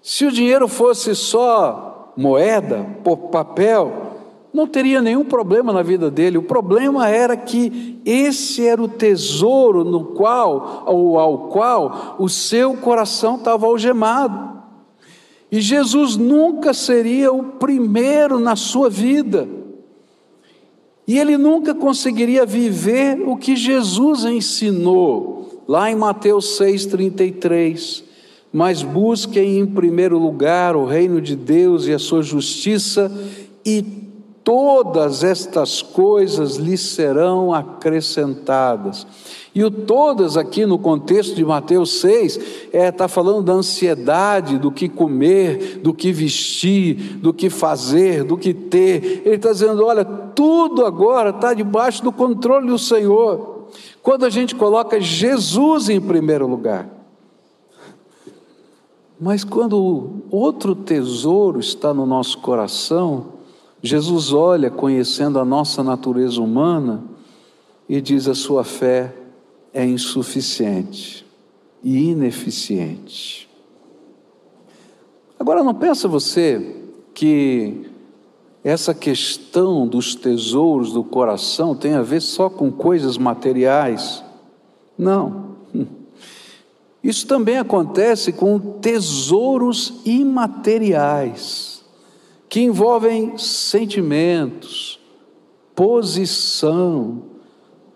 Se 0.01 0.25
o 0.25 0.33
dinheiro 0.33 0.67
fosse 0.67 1.15
só 1.15 2.13
moeda, 2.17 2.87
papel, 3.31 4.13
não 4.53 4.67
teria 4.67 5.01
nenhum 5.01 5.25
problema 5.25 5.73
na 5.73 5.83
vida 5.83 6.11
dele. 6.11 6.39
O 6.39 6.43
problema 6.43 7.09
era 7.09 7.37
que 7.37 8.01
esse 8.05 8.67
era 8.67 8.83
o 8.83 8.89
tesouro 8.89 9.85
no 9.85 10.07
qual 10.07 10.85
ou 10.87 11.19
ao 11.19 11.49
qual 11.49 12.17
o 12.19 12.29
seu 12.29 12.75
coração 12.77 13.37
estava 13.37 13.67
algemado. 13.67 14.53
E 15.51 15.61
Jesus 15.61 16.17
nunca 16.17 16.75
seria 16.75 17.33
o 17.33 17.45
primeiro 17.45 18.39
na 18.39 18.57
sua 18.57 18.89
vida. 18.89 19.49
E 21.13 21.19
ele 21.19 21.37
nunca 21.37 21.75
conseguiria 21.75 22.47
viver 22.47 23.21
o 23.21 23.37
que 23.37 23.55
Jesus 23.55 24.25
ensinou, 24.25 25.63
lá 25.69 25.91
em 25.91 25.95
Mateus 25.95 26.59
6,33. 26.59 28.03
Mas 28.51 28.83
busquem 28.83 29.59
em 29.59 29.67
primeiro 29.67 30.17
lugar 30.17 30.75
o 30.75 30.87
reino 30.87 31.21
de 31.21 31.37
Deus 31.37 31.87
e 31.87 31.93
a 31.93 31.99
sua 31.99 32.23
justiça, 32.23 33.13
e 33.63 33.85
todas 34.45 35.23
estas 35.23 35.83
coisas 35.83 36.57
lhes 36.57 36.81
serão 36.81 37.53
acrescentadas. 37.53 39.07
E 39.55 39.63
o 39.63 39.71
todas 39.71 40.37
aqui 40.37 40.65
no 40.65 40.79
contexto 40.79 41.35
de 41.35 41.45
Mateus 41.45 42.01
6 42.01 42.37
está 42.37 42.69
é, 42.73 42.91
tá 42.91 43.07
falando 43.07 43.43
da 43.43 43.53
ansiedade, 43.53 44.59
do 44.59 44.73
que 44.73 44.89
comer, 44.89 45.81
do 45.83 45.93
que 45.93 46.11
vestir, 46.11 47.19
do 47.19 47.35
que 47.35 47.51
fazer, 47.51 48.25
do 48.25 48.37
que 48.37 48.55
ter. 48.55 49.23
Ele 49.25 49.37
está 49.37 49.53
dizendo: 49.53 49.85
olha, 49.85 50.05
tudo 50.05 50.87
agora 50.87 51.31
está 51.31 51.53
debaixo 51.53 52.03
do 52.03 52.11
controle 52.11 52.67
do 52.67 52.79
Senhor. 52.79 53.69
Quando 54.03 54.25
a 54.25 54.31
gente 54.31 54.55
coloca 54.55 55.01
Jesus 55.01 55.89
em 55.89 56.01
primeiro 56.01 56.47
lugar. 56.47 56.89
Mas 59.21 59.45
quando 59.45 60.23
outro 60.31 60.75
tesouro 60.75 61.61
está 61.61 61.95
no 61.95 62.05
nosso 62.05 62.39
coração, 62.39 63.42
Jesus 63.83 64.33
olha, 64.33 64.71
conhecendo 64.71 65.41
a 65.41 65.45
nossa 65.45 65.83
natureza 65.83 66.41
humana, 66.41 67.03
e 67.89 68.01
diz: 68.01 68.29
a 68.29 68.35
sua 68.35 68.63
fé 68.63 69.13
é 69.75 69.85
insuficiente 69.85 71.27
e 71.83 72.11
ineficiente. 72.11 73.49
Agora, 75.39 75.65
não 75.65 75.75
pensa 75.75 76.07
você 76.07 76.77
que 77.13 77.91
essa 78.63 78.95
questão 78.95 79.89
dos 79.89 80.15
tesouros 80.15 80.93
do 80.93 81.03
coração 81.03 81.75
tem 81.75 81.95
a 81.95 82.03
ver 82.03 82.21
só 82.21 82.49
com 82.49 82.71
coisas 82.71 83.19
materiais? 83.19 84.23
Não. 84.97 85.57
Isso 87.03 87.27
também 87.27 87.59
acontece 87.59 88.33
com 88.33 88.59
tesouros 88.59 89.95
imateriais, 90.05 91.72
que 92.53 92.61
envolvem 92.61 93.39
sentimentos, 93.39 95.01
posição, 95.75 97.23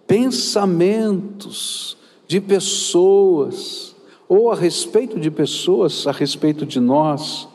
pensamentos 0.06 1.94
de 2.26 2.40
pessoas, 2.40 3.94
ou 4.26 4.50
a 4.50 4.54
respeito 4.54 5.20
de 5.20 5.30
pessoas, 5.30 6.06
a 6.06 6.10
respeito 6.10 6.64
de 6.64 6.80
nós, 6.80 7.46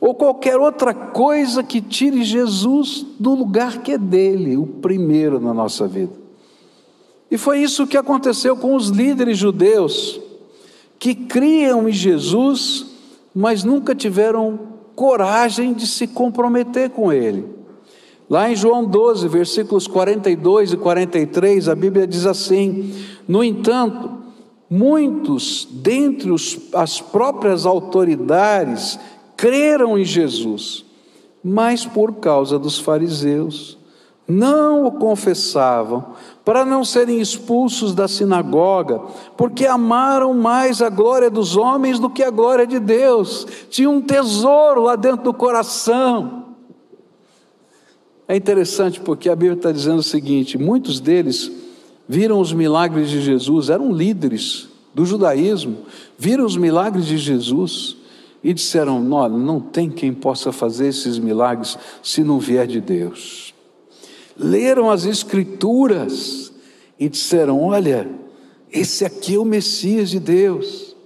ou 0.00 0.16
qualquer 0.16 0.56
outra 0.56 0.92
coisa 0.92 1.62
que 1.62 1.80
tire 1.80 2.24
Jesus 2.24 3.06
do 3.16 3.32
lugar 3.36 3.80
que 3.80 3.92
é 3.92 3.98
dele, 3.98 4.56
o 4.56 4.66
primeiro 4.66 5.38
na 5.38 5.54
nossa 5.54 5.86
vida. 5.86 6.14
E 7.30 7.38
foi 7.38 7.62
isso 7.62 7.86
que 7.86 7.96
aconteceu 7.96 8.56
com 8.56 8.74
os 8.74 8.88
líderes 8.88 9.38
judeus, 9.38 10.20
que 10.98 11.14
criam 11.14 11.88
em 11.88 11.92
Jesus, 11.92 12.84
mas 13.32 13.62
nunca 13.62 13.94
tiveram 13.94 14.76
coragem 14.98 15.74
de 15.74 15.86
se 15.86 16.08
comprometer 16.08 16.90
com 16.90 17.12
Ele. 17.12 17.44
Lá 18.28 18.50
em 18.50 18.56
João 18.56 18.84
12, 18.84 19.28
versículos 19.28 19.86
42 19.86 20.72
e 20.72 20.76
43, 20.76 21.68
a 21.68 21.74
Bíblia 21.76 22.04
diz 22.04 22.26
assim: 22.26 22.92
No 23.28 23.44
entanto, 23.44 24.10
muitos 24.68 25.68
dentre 25.70 26.32
os, 26.32 26.58
as 26.74 27.00
próprias 27.00 27.64
autoridades 27.64 28.98
creram 29.36 29.96
em 29.96 30.04
Jesus, 30.04 30.84
mas 31.44 31.86
por 31.86 32.14
causa 32.14 32.58
dos 32.58 32.80
fariseus, 32.80 33.77
não 34.28 34.84
o 34.84 34.92
confessavam, 34.92 36.04
para 36.44 36.62
não 36.62 36.84
serem 36.84 37.18
expulsos 37.18 37.94
da 37.94 38.06
sinagoga, 38.06 39.00
porque 39.38 39.64
amaram 39.64 40.34
mais 40.34 40.82
a 40.82 40.90
glória 40.90 41.30
dos 41.30 41.56
homens 41.56 41.98
do 41.98 42.10
que 42.10 42.22
a 42.22 42.30
glória 42.30 42.66
de 42.66 42.78
Deus, 42.78 43.46
tinha 43.70 43.88
um 43.88 44.02
tesouro 44.02 44.82
lá 44.82 44.96
dentro 44.96 45.24
do 45.24 45.32
coração. 45.32 46.44
É 48.26 48.36
interessante 48.36 49.00
porque 49.00 49.30
a 49.30 49.36
Bíblia 49.36 49.56
está 49.56 49.72
dizendo 49.72 50.00
o 50.00 50.02
seguinte: 50.02 50.58
muitos 50.58 51.00
deles 51.00 51.50
viram 52.06 52.38
os 52.38 52.52
milagres 52.52 53.08
de 53.08 53.22
Jesus, 53.22 53.70
eram 53.70 53.90
líderes 53.90 54.68
do 54.94 55.06
judaísmo, 55.06 55.78
viram 56.18 56.44
os 56.44 56.56
milagres 56.56 57.06
de 57.06 57.16
Jesus 57.16 57.96
e 58.44 58.52
disseram: 58.52 59.10
Olha, 59.10 59.38
não 59.38 59.58
tem 59.58 59.88
quem 59.88 60.12
possa 60.12 60.52
fazer 60.52 60.88
esses 60.88 61.18
milagres 61.18 61.78
se 62.02 62.22
não 62.22 62.38
vier 62.38 62.66
de 62.66 62.80
Deus 62.82 63.47
leram 64.38 64.90
as 64.90 65.04
Escrituras 65.04 66.52
e 66.98 67.08
disseram: 67.08 67.62
Olha, 67.62 68.08
esse 68.72 69.04
aqui 69.04 69.34
é 69.34 69.38
o 69.38 69.44
Messias 69.44 70.10
de 70.10 70.20
Deus. 70.20 70.96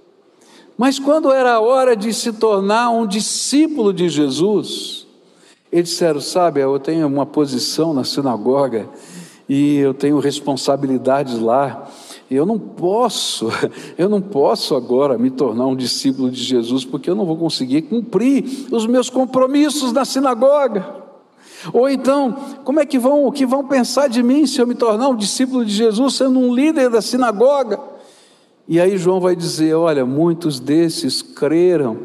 Mas 0.77 0.99
quando 0.99 1.31
era 1.31 1.53
a 1.53 1.59
hora 1.59 1.95
de 1.95 2.13
se 2.13 2.33
tornar 2.33 2.89
um 2.89 3.05
discípulo 3.05 3.93
de 3.93 4.09
Jesus, 4.09 5.07
eles 5.71 5.89
disseram: 5.89 6.21
Sabe, 6.21 6.61
eu 6.61 6.79
tenho 6.79 7.07
uma 7.07 7.25
posição 7.25 7.93
na 7.93 8.03
sinagoga 8.03 8.89
e 9.47 9.77
eu 9.77 9.93
tenho 9.93 10.19
responsabilidades 10.19 11.39
lá. 11.39 11.89
Eu 12.31 12.45
não 12.45 12.57
posso, 12.57 13.49
eu 13.97 14.09
não 14.09 14.21
posso 14.21 14.75
agora 14.75 15.17
me 15.17 15.29
tornar 15.29 15.67
um 15.67 15.75
discípulo 15.75 16.31
de 16.31 16.41
Jesus, 16.43 16.83
porque 16.83 17.09
eu 17.09 17.15
não 17.15 17.25
vou 17.25 17.37
conseguir 17.37 17.83
cumprir 17.83 18.67
os 18.71 18.87
meus 18.87 19.09
compromissos 19.09 19.91
na 19.91 20.03
sinagoga. 20.05 21.02
Ou 21.71 21.87
então, 21.89 22.35
como 22.63 22.79
é 22.79 22.85
que 22.85 22.99
vão, 22.99 23.25
o 23.25 23.31
que 23.31 23.45
vão 23.45 23.65
pensar 23.65 24.07
de 24.09 24.21
mim 24.21 24.45
se 24.45 24.59
eu 24.59 24.67
me 24.67 24.75
tornar 24.75 25.07
um 25.07 25.15
discípulo 25.15 25.63
de 25.63 25.73
Jesus, 25.73 26.15
sendo 26.15 26.39
um 26.39 26.53
líder 26.53 26.89
da 26.89 27.01
sinagoga? 27.01 27.79
E 28.67 28.79
aí 28.79 28.97
João 28.97 29.19
vai 29.19 29.35
dizer: 29.35 29.73
olha, 29.75 30.05
muitos 30.05 30.59
desses 30.59 31.21
creram, 31.21 31.99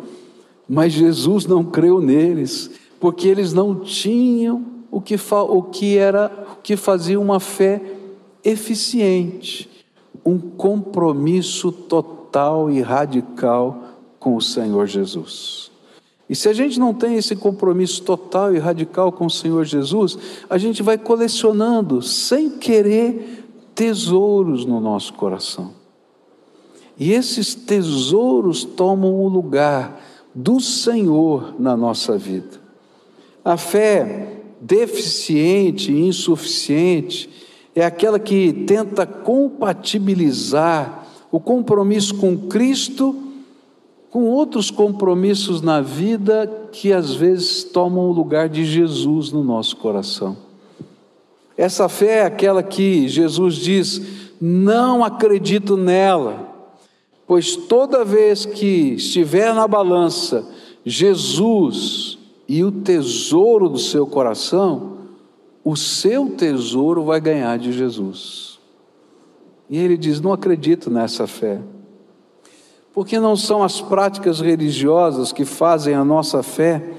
mas 0.69 0.93
Jesus 0.93 1.47
não 1.47 1.65
creu 1.65 2.01
neles, 2.01 2.71
porque 3.01 3.29
eles 3.29 3.53
não 3.53 3.75
tinham 3.75 4.65
o 4.91 5.01
que, 5.01 5.17
o 5.31 5.63
que 5.63 5.97
era, 5.97 6.31
o 6.53 6.63
que 6.63 6.77
fazia 6.77 7.19
uma 7.19 7.41
fé 7.41 7.81
eficiente, 8.45 9.69
um 10.25 10.39
compromisso 10.39 11.71
total 11.71 12.71
e 12.71 12.81
radical 12.81 13.83
com 14.19 14.37
o 14.37 14.41
Senhor 14.41 14.87
Jesus. 14.87 15.68
E 16.29 16.37
se 16.37 16.49
a 16.49 16.53
gente 16.53 16.79
não 16.79 16.93
tem 16.93 17.17
esse 17.17 17.35
compromisso 17.35 18.03
total 18.03 18.55
e 18.55 18.59
radical 18.59 19.11
com 19.11 19.27
o 19.27 19.31
Senhor 19.31 19.65
Jesus, 19.65 20.19
a 20.51 20.59
gente 20.59 20.83
vai 20.83 20.99
colecionando, 20.99 22.03
sem 22.03 22.51
querer, 22.51 23.47
tesouros 23.75 24.67
no 24.67 24.81
nosso 24.81 25.15
coração. 25.15 25.73
E 26.99 27.13
esses 27.13 27.55
tesouros 27.55 28.65
tomam 28.65 29.15
o 29.15 29.29
lugar 29.29 30.03
do 30.35 30.61
Senhor 30.61 31.55
na 31.59 31.77
nossa 31.77 32.19
vida. 32.19 32.61
A 33.45 33.57
fé 33.57 34.41
deficiente 34.61 35.93
e 35.93 36.09
insuficiente 36.09 37.31
é 37.75 37.85
aquela 37.85 38.19
que 38.19 38.53
tenta 38.53 39.07
compatibilizar 39.07 41.07
o 41.31 41.39
compromisso 41.39 42.17
com 42.17 42.37
Cristo 42.37 43.28
com 44.11 44.25
outros 44.25 44.71
compromissos 44.71 45.61
na 45.61 45.81
vida 45.81 46.69
que 46.73 46.93
às 46.93 47.15
vezes 47.15 47.65
tomam 47.65 48.09
o 48.09 48.13
lugar 48.13 48.49
de 48.49 48.65
Jesus 48.65 49.31
no 49.31 49.45
nosso 49.45 49.77
coração. 49.77 50.37
Essa 51.57 51.89
fé 51.89 52.19
é 52.19 52.25
aquela 52.25 52.63
que 52.63 53.09
Jesus 53.09 53.57
diz: 53.57 54.01
não 54.41 55.05
acredito 55.05 55.77
nela, 55.77 56.49
pois 57.27 57.57
toda 57.57 58.05
vez 58.05 58.47
que 58.47 58.95
estiver 58.95 59.53
na 59.53 59.69
balança 59.69 60.49
Jesus 60.85 62.19
e 62.49 62.65
o 62.65 62.73
tesouro 62.73 63.69
do 63.69 63.79
seu 63.79 64.07
coração, 64.07 64.99
o 65.63 65.77
seu 65.77 66.31
tesouro 66.31 67.05
vai 67.05 67.21
ganhar 67.21 67.59
de 67.59 67.73
Jesus. 67.73 68.59
E 69.69 69.77
ele 69.77 69.99
diz: 69.99 70.19
não 70.21 70.33
acredito 70.33 70.91
nessa 70.91 71.27
fé 71.27 71.61
porque 72.95 73.19
não 73.19 73.37
são 73.37 73.63
as 73.63 73.81
práticas 73.81 74.41
religiosas 74.41 75.33
que 75.33 75.45
fazem 75.45 75.95
a 75.95 76.05
nossa 76.05 76.43
fé, 76.43 76.93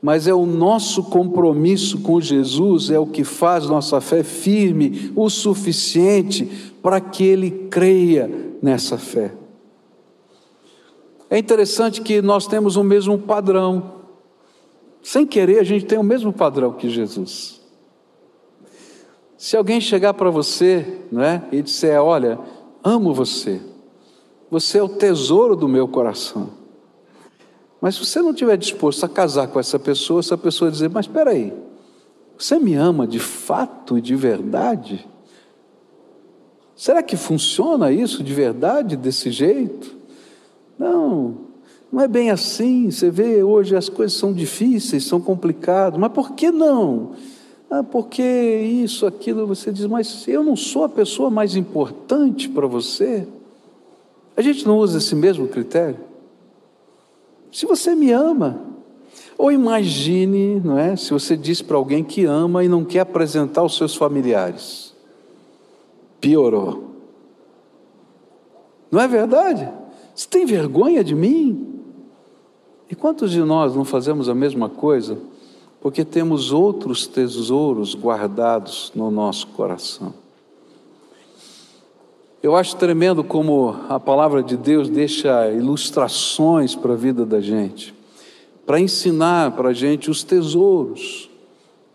mas 0.00 0.26
é 0.26 0.34
o 0.34 0.44
nosso 0.44 1.04
compromisso 1.04 2.00
com 2.00 2.20
Jesus, 2.20 2.90
é 2.90 2.98
o 2.98 3.06
que 3.06 3.22
faz 3.22 3.66
nossa 3.66 4.00
fé 4.00 4.22
firme 4.22 5.12
o 5.14 5.30
suficiente 5.30 6.72
para 6.82 7.00
que 7.00 7.24
ele 7.24 7.68
creia 7.70 8.28
nessa 8.60 8.98
fé. 8.98 9.32
É 11.30 11.38
interessante 11.38 12.02
que 12.02 12.20
nós 12.20 12.46
temos 12.46 12.76
o 12.76 12.84
mesmo 12.84 13.16
padrão. 13.16 14.02
Sem 15.02 15.26
querer, 15.26 15.60
a 15.60 15.64
gente 15.64 15.86
tem 15.86 15.98
o 15.98 16.02
mesmo 16.02 16.32
padrão 16.32 16.72
que 16.72 16.90
Jesus. 16.90 17.60
Se 19.38 19.56
alguém 19.56 19.80
chegar 19.80 20.14
para 20.14 20.30
você 20.30 21.00
né, 21.10 21.42
e 21.50 21.62
disser: 21.62 22.00
Olha, 22.00 22.38
amo 22.84 23.14
você, 23.14 23.60
você 24.52 24.76
é 24.76 24.82
o 24.82 24.88
tesouro 24.88 25.56
do 25.56 25.66
meu 25.66 25.88
coração. 25.88 26.50
Mas 27.80 27.94
se 27.94 28.04
você 28.04 28.20
não 28.20 28.32
estiver 28.32 28.58
disposto 28.58 29.02
a 29.02 29.08
casar 29.08 29.48
com 29.48 29.58
essa 29.58 29.78
pessoa, 29.78 30.20
essa 30.20 30.36
pessoa 30.36 30.70
dizer: 30.70 30.90
Mas 30.90 31.06
espera 31.06 31.30
aí, 31.30 31.54
você 32.36 32.58
me 32.58 32.74
ama 32.74 33.06
de 33.06 33.18
fato 33.18 33.96
e 33.96 34.02
de 34.02 34.14
verdade? 34.14 35.08
Será 36.76 37.02
que 37.02 37.16
funciona 37.16 37.90
isso 37.90 38.22
de 38.22 38.34
verdade, 38.34 38.94
desse 38.94 39.30
jeito? 39.30 39.96
Não, 40.78 41.34
não 41.90 42.02
é 42.02 42.06
bem 42.06 42.30
assim. 42.30 42.90
Você 42.90 43.10
vê 43.10 43.42
hoje 43.42 43.74
as 43.74 43.88
coisas 43.88 44.18
são 44.18 44.34
difíceis, 44.34 45.04
são 45.04 45.18
complicadas, 45.18 45.98
mas 45.98 46.12
por 46.12 46.32
que 46.32 46.50
não? 46.50 47.12
Ah, 47.70 47.82
porque 47.82 48.22
isso, 48.22 49.06
aquilo, 49.06 49.46
você 49.46 49.72
diz, 49.72 49.86
mas 49.86 50.28
eu 50.28 50.44
não 50.44 50.56
sou 50.56 50.84
a 50.84 50.90
pessoa 50.90 51.30
mais 51.30 51.56
importante 51.56 52.50
para 52.50 52.66
você? 52.66 53.26
A 54.36 54.42
gente 54.42 54.66
não 54.66 54.78
usa 54.78 54.98
esse 54.98 55.14
mesmo 55.14 55.46
critério? 55.48 56.00
Se 57.50 57.66
você 57.66 57.94
me 57.94 58.10
ama, 58.10 58.60
ou 59.36 59.52
imagine, 59.52 60.60
não 60.60 60.78
é? 60.78 60.96
Se 60.96 61.12
você 61.12 61.36
diz 61.36 61.60
para 61.60 61.76
alguém 61.76 62.02
que 62.02 62.24
ama 62.24 62.64
e 62.64 62.68
não 62.68 62.84
quer 62.84 63.00
apresentar 63.00 63.62
os 63.62 63.76
seus 63.76 63.94
familiares, 63.94 64.94
piorou. 66.20 66.92
Não 68.90 69.00
é 69.00 69.08
verdade? 69.08 69.68
Você 70.14 70.28
tem 70.28 70.46
vergonha 70.46 71.02
de 71.02 71.14
mim? 71.14 71.80
E 72.90 72.94
quantos 72.94 73.30
de 73.30 73.42
nós 73.42 73.74
não 73.74 73.84
fazemos 73.84 74.28
a 74.28 74.34
mesma 74.34 74.68
coisa 74.68 75.18
porque 75.80 76.04
temos 76.04 76.52
outros 76.52 77.06
tesouros 77.06 77.94
guardados 77.94 78.92
no 78.94 79.10
nosso 79.10 79.48
coração? 79.48 80.21
Eu 82.42 82.56
acho 82.56 82.74
tremendo 82.74 83.22
como 83.22 83.76
a 83.88 84.00
palavra 84.00 84.42
de 84.42 84.56
Deus 84.56 84.88
deixa 84.88 85.48
ilustrações 85.52 86.74
para 86.74 86.94
a 86.94 86.96
vida 86.96 87.24
da 87.24 87.40
gente, 87.40 87.94
para 88.66 88.80
ensinar 88.80 89.52
para 89.52 89.68
a 89.68 89.72
gente 89.72 90.10
os 90.10 90.24
tesouros 90.24 91.30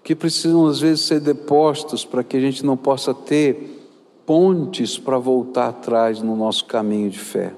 que 0.02 0.16
precisam 0.16 0.66
às 0.66 0.80
vezes 0.80 1.04
ser 1.04 1.20
depostos 1.20 2.06
para 2.06 2.24
que 2.24 2.38
a 2.38 2.40
gente 2.40 2.66
não 2.66 2.78
possa 2.78 3.14
ter 3.14 3.92
pontes 4.26 4.98
para 4.98 5.18
voltar 5.18 5.68
atrás 5.68 6.22
no 6.22 6.34
nosso 6.34 6.64
caminho 6.64 7.10
de 7.10 7.20
fé. 7.20 7.54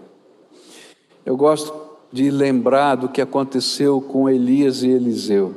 Eu 1.24 1.38
gosto 1.38 1.72
de 2.12 2.32
lembrar 2.32 2.96
do 2.96 3.08
que 3.08 3.22
aconteceu 3.22 4.02
com 4.02 4.28
Elias 4.28 4.82
e 4.82 4.90
Eliseu. 4.90 5.54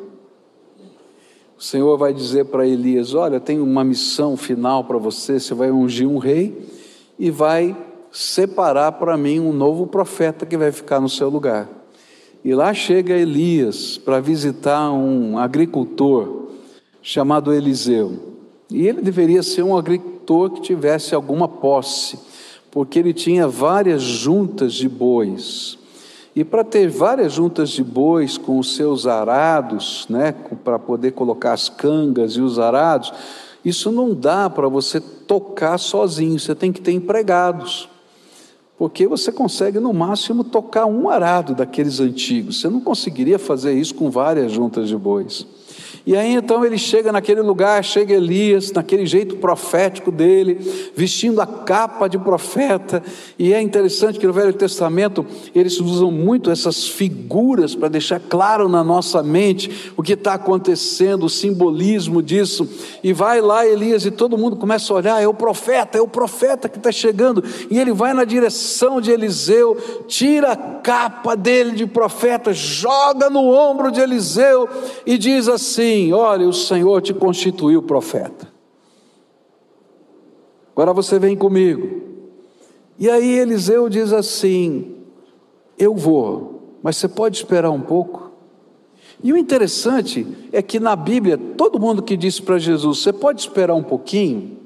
O 1.59 1.63
Senhor 1.63 1.97
vai 1.97 2.13
dizer 2.13 2.45
para 2.45 2.67
Elias: 2.67 3.15
Olha, 3.15 3.41
tem 3.41 3.59
uma 3.59 3.83
missão 3.83 4.37
final 4.37 4.85
para 4.85 4.99
você, 4.99 5.41
você 5.41 5.55
vai 5.55 5.71
ungir 5.71 6.07
um 6.07 6.19
rei 6.19 6.82
e 7.19 7.31
vai 7.31 7.77
separar 8.11 8.93
para 8.93 9.17
mim 9.17 9.41
um 9.41 9.53
novo 9.53 9.87
profeta 9.87 10.45
que 10.45 10.57
vai 10.57 10.71
ficar 10.71 11.01
no 11.01 11.09
seu 11.09 11.29
lugar. 11.29 11.69
E 12.45 12.55
lá 12.55 12.75
chega 12.75 13.15
Elias 13.15 13.97
para 13.99 14.21
visitar 14.21 14.91
um 14.91 15.39
agricultor 15.39 16.49
chamado 17.01 17.53
Eliseu. 17.53 18.33
E 18.71 18.87
ele 18.87 19.01
deveria 19.01 19.43
ser 19.43 19.63
um 19.63 19.77
agricultor 19.77 20.51
que 20.51 20.63
tivesse 20.63 21.15
alguma 21.15 21.47
posse, 21.47 22.19
porque 22.71 22.99
ele 22.99 23.13
tinha 23.13 23.47
várias 23.47 24.03
juntas 24.03 24.75
de 24.75 24.89
bois. 24.89 25.79
E 26.35 26.43
para 26.43 26.65
ter 26.65 26.89
várias 26.89 27.35
juntas 27.35 27.71
de 27.71 27.85
bois 27.85 28.39
com 28.39 28.59
os 28.59 28.75
seus 28.75 29.07
arados, 29.07 30.07
né, 30.09 30.35
para 30.65 30.79
poder 30.79 31.13
colocar 31.13 31.53
as 31.53 31.69
cangas 31.69 32.33
e 32.33 32.41
os 32.41 32.59
arados, 32.59 33.13
isso 33.65 33.93
não 33.93 34.15
dá 34.15 34.51
para 34.51 34.69
você 34.69 35.01
tocar 35.01 35.79
sozinho, 35.79 36.39
você 36.39 36.55
tem 36.55 36.73
que 36.73 36.81
ter 36.81 36.93
empregados. 36.93 37.89
Porque 38.77 39.07
você 39.07 39.31
consegue 39.31 39.79
no 39.79 39.93
máximo 39.93 40.43
tocar 40.43 40.87
um 40.87 41.09
arado 41.09 41.55
daqueles 41.55 42.01
antigos. 42.01 42.61
Você 42.61 42.69
não 42.69 42.81
conseguiria 42.81 43.39
fazer 43.39 43.75
isso 43.75 43.95
com 43.95 44.11
várias 44.11 44.51
juntas 44.51 44.89
de 44.89 44.97
bois. 44.97 45.47
E 46.05 46.17
aí 46.17 46.35
então 46.35 46.65
ele 46.65 46.77
chega 46.77 47.13
naquele 47.13 47.41
lugar, 47.41 47.83
chega 47.85 48.15
Elias, 48.15 48.73
naquele 48.73 49.07
jeito 49.07 49.37
profético 49.37 50.11
dele, 50.11 50.59
vestindo 50.97 51.41
a 51.41 51.47
capa 51.47 52.09
de 52.09 52.19
profeta. 52.19 53.03
E 53.39 53.53
é 53.53 53.63
interessante 53.63 54.19
que 54.19 54.27
no 54.27 54.33
Velho 54.33 54.53
Testamento 54.53 55.25
eles 55.55 55.79
usam 55.79 56.11
muito 56.11 56.51
essas 56.51 56.89
figuras 56.89 57.75
para 57.75 57.89
deixar 57.89 58.19
claro 58.19 58.69
na 58.69 58.83
nossa 58.83 59.23
mente 59.23 59.93
o 59.97 60.03
que 60.03 60.15
está 60.15 60.35
acontecendo, 60.35 61.27
o 61.27 61.31
simbolismo 61.31 62.21
disso. 62.21 62.69
E 63.03 63.13
vai 63.13 63.41
lá 63.41 63.65
Elias 63.65 64.05
e 64.05 64.11
todo 64.11 64.37
mundo 64.37 64.57
começa 64.57 64.93
a 64.93 64.97
olhar: 64.97 65.23
é 65.23 65.29
o 65.29 65.35
profeta, 65.35 65.99
é 65.99 66.01
o 66.01 66.09
profeta 66.09 66.69
que 66.69 66.79
está 66.79 66.91
chegando. 66.91 67.45
E 67.71 67.79
ele 67.79 67.93
vai 67.93 68.13
na 68.13 68.25
direção 68.25 69.01
de 69.01 69.13
Eliseu, 69.13 69.77
tira 70.09 70.53
a 70.53 70.57
capa 70.57 71.37
dele 71.37 71.71
de 71.73 71.87
profeta, 71.87 72.53
joga 72.53 73.31
no 73.31 73.49
ombro 73.49 73.93
de 73.93 74.01
Eliseu 74.01 74.69
e 75.07 75.17
diz 75.17 75.47
assim: 75.47 75.92
assim: 75.93 76.13
Olha, 76.13 76.49
o 76.49 76.53
Senhor 76.53 77.01
te 77.03 77.13
constituiu 77.13 77.83
profeta. 77.83 78.51
Agora 80.73 80.93
você 80.93 81.19
vem 81.19 81.37
comigo. 81.37 82.01
E 82.99 83.11
aí 83.11 83.39
Eliseu 83.39 83.89
diz 83.89 84.13
assim: 84.13 84.97
Eu 85.79 85.95
vou, 85.95 86.79
mas 86.83 86.97
você 86.97 87.09
pode 87.09 87.37
esperar 87.37 87.71
um 87.71 87.81
pouco. 87.81 88.31
E 89.23 89.33
o 89.33 89.37
interessante 89.37 90.27
é 90.51 90.63
que 90.63 90.81
na 90.81 90.97
Bíblia, 90.97 91.39
todo 91.39 91.79
mundo 91.79 92.03
que 92.03 92.17
disse 92.17 92.41
para 92.41 92.59
Jesus: 92.59 92.99
Você 92.99 93.13
pode 93.13 93.43
esperar 93.43 93.75
um 93.75 93.83
pouquinho? 93.83 94.59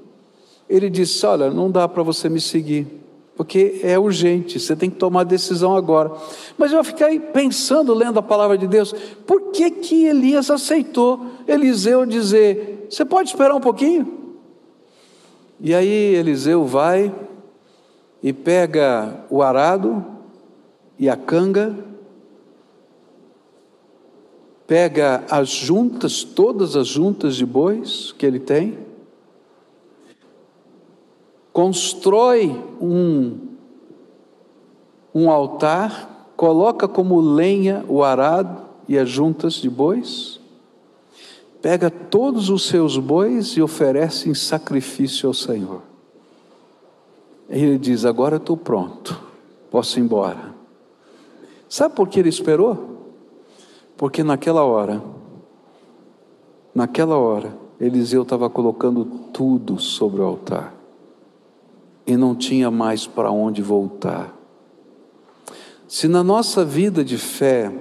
Ele 0.69 0.89
disse: 0.89 1.27
Olha, 1.27 1.51
não 1.51 1.71
dá 1.71 1.89
para 1.89 2.03
você 2.03 2.29
me 2.29 2.41
seguir 2.41 2.87
porque 3.37 3.81
é 3.83 3.99
urgente, 3.99 4.59
você 4.59 4.75
tem 4.75 4.89
que 4.89 4.97
tomar 4.97 5.25
decisão 5.25 5.77
agora. 5.77 6.11
Mas 6.57 6.73
eu 6.73 6.83
fiquei 6.83 7.21
pensando, 7.21 7.93
lendo 7.93 8.19
a 8.19 8.23
palavra 8.23 8.57
de 8.57 8.67
Deus, 8.67 8.95
por 9.27 9.53
que 9.53 9.71
que 9.71 10.07
Elias 10.07 10.51
aceitou 10.51 11.27
Eliseu 11.47 12.07
dizer: 12.07 12.87
Você 12.89 13.05
pode 13.05 13.29
esperar 13.29 13.55
um 13.55 13.61
pouquinho? 13.61 14.35
E 15.61 15.75
aí 15.75 16.15
Eliseu 16.15 16.65
vai 16.65 17.15
e 18.23 18.33
pega 18.33 19.25
o 19.29 19.43
arado 19.43 20.05
e 20.99 21.09
a 21.09 21.17
canga, 21.17 21.77
pega 24.67 25.25
as 25.31 25.51
juntas, 25.51 26.25
todas 26.25 26.75
as 26.75 26.89
juntas 26.89 27.37
de 27.37 27.45
bois 27.45 28.13
que 28.13 28.25
ele 28.25 28.41
tem, 28.41 28.86
constrói 31.57 32.63
um, 32.79 33.39
um 35.15 35.31
altar, 35.31 36.31
coloca 36.37 36.87
como 36.87 37.19
lenha 37.19 37.83
o 37.89 38.05
arado 38.05 38.61
e 38.87 38.99
as 38.99 39.09
juntas 39.09 39.55
de 39.55 39.71
bois, 39.71 40.39
pega 41.63 41.91
todos 41.91 42.51
os 42.51 42.67
seus 42.67 42.99
bois 42.99 43.57
e 43.57 43.63
oferece 43.63 44.29
em 44.29 44.35
sacrifício 44.35 45.29
ao 45.29 45.33
Senhor. 45.33 45.81
Ele 47.49 47.79
diz: 47.79 48.05
Agora 48.05 48.37
estou 48.37 48.59
pronto, 48.59 49.19
posso 49.71 49.99
ir 49.99 50.03
embora. 50.03 50.55
Sabe 51.71 51.95
por 51.95 52.07
que 52.07 52.21
ele 52.21 52.29
esperou? 52.29 53.15
Porque 53.97 54.23
naquela 54.23 54.63
hora, 54.63 55.03
naquela 56.75 57.17
hora, 57.17 57.57
Eliseu 57.81 58.25
estava 58.25 58.51
colocando 58.51 59.07
tudo 59.33 59.81
sobre 59.81 60.21
o 60.21 60.25
altar 60.25 60.76
e 62.07 62.17
não 62.17 62.35
tinha 62.35 62.71
mais 62.71 63.07
para 63.07 63.31
onde 63.31 63.61
voltar. 63.61 64.35
Se 65.89 66.09
na 66.09 66.23
nossa 66.23 66.65
vida 66.65 67.05
de 67.05 67.19
fé 67.19 67.73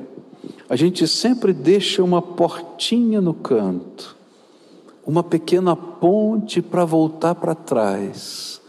a 0.68 0.76
gente 0.76 1.08
sempre 1.08 1.54
deixa 1.54 2.04
uma 2.04 2.22
portinha 2.22 3.22
no 3.22 3.34
canto, 3.34 4.16
uma 5.06 5.24
pequena 5.24 5.76
ponte 5.76 6.62
para 6.62 6.84
voltar 6.84 7.36
para 7.36 7.54
trás, 7.54 8.60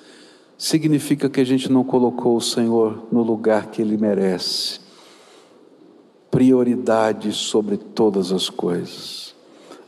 significa 0.59 1.29
que 1.29 1.40
a 1.40 1.45
gente 1.45 1.71
não 1.71 1.83
colocou 1.83 2.37
o 2.37 2.40
Senhor 2.40 3.05
no 3.11 3.23
lugar 3.23 3.71
que 3.71 3.81
Ele 3.81 3.97
merece. 3.97 4.81
Prioridade 6.31 7.33
sobre 7.33 7.79
todas 7.79 8.33
as 8.33 8.51
coisas. 8.51 9.35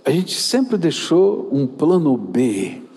A 0.05 0.11
gente 0.11 0.35
sempre 0.41 0.79
deixou 0.79 1.49
um 1.53 1.67
plano 1.67 2.17
B 2.17 2.88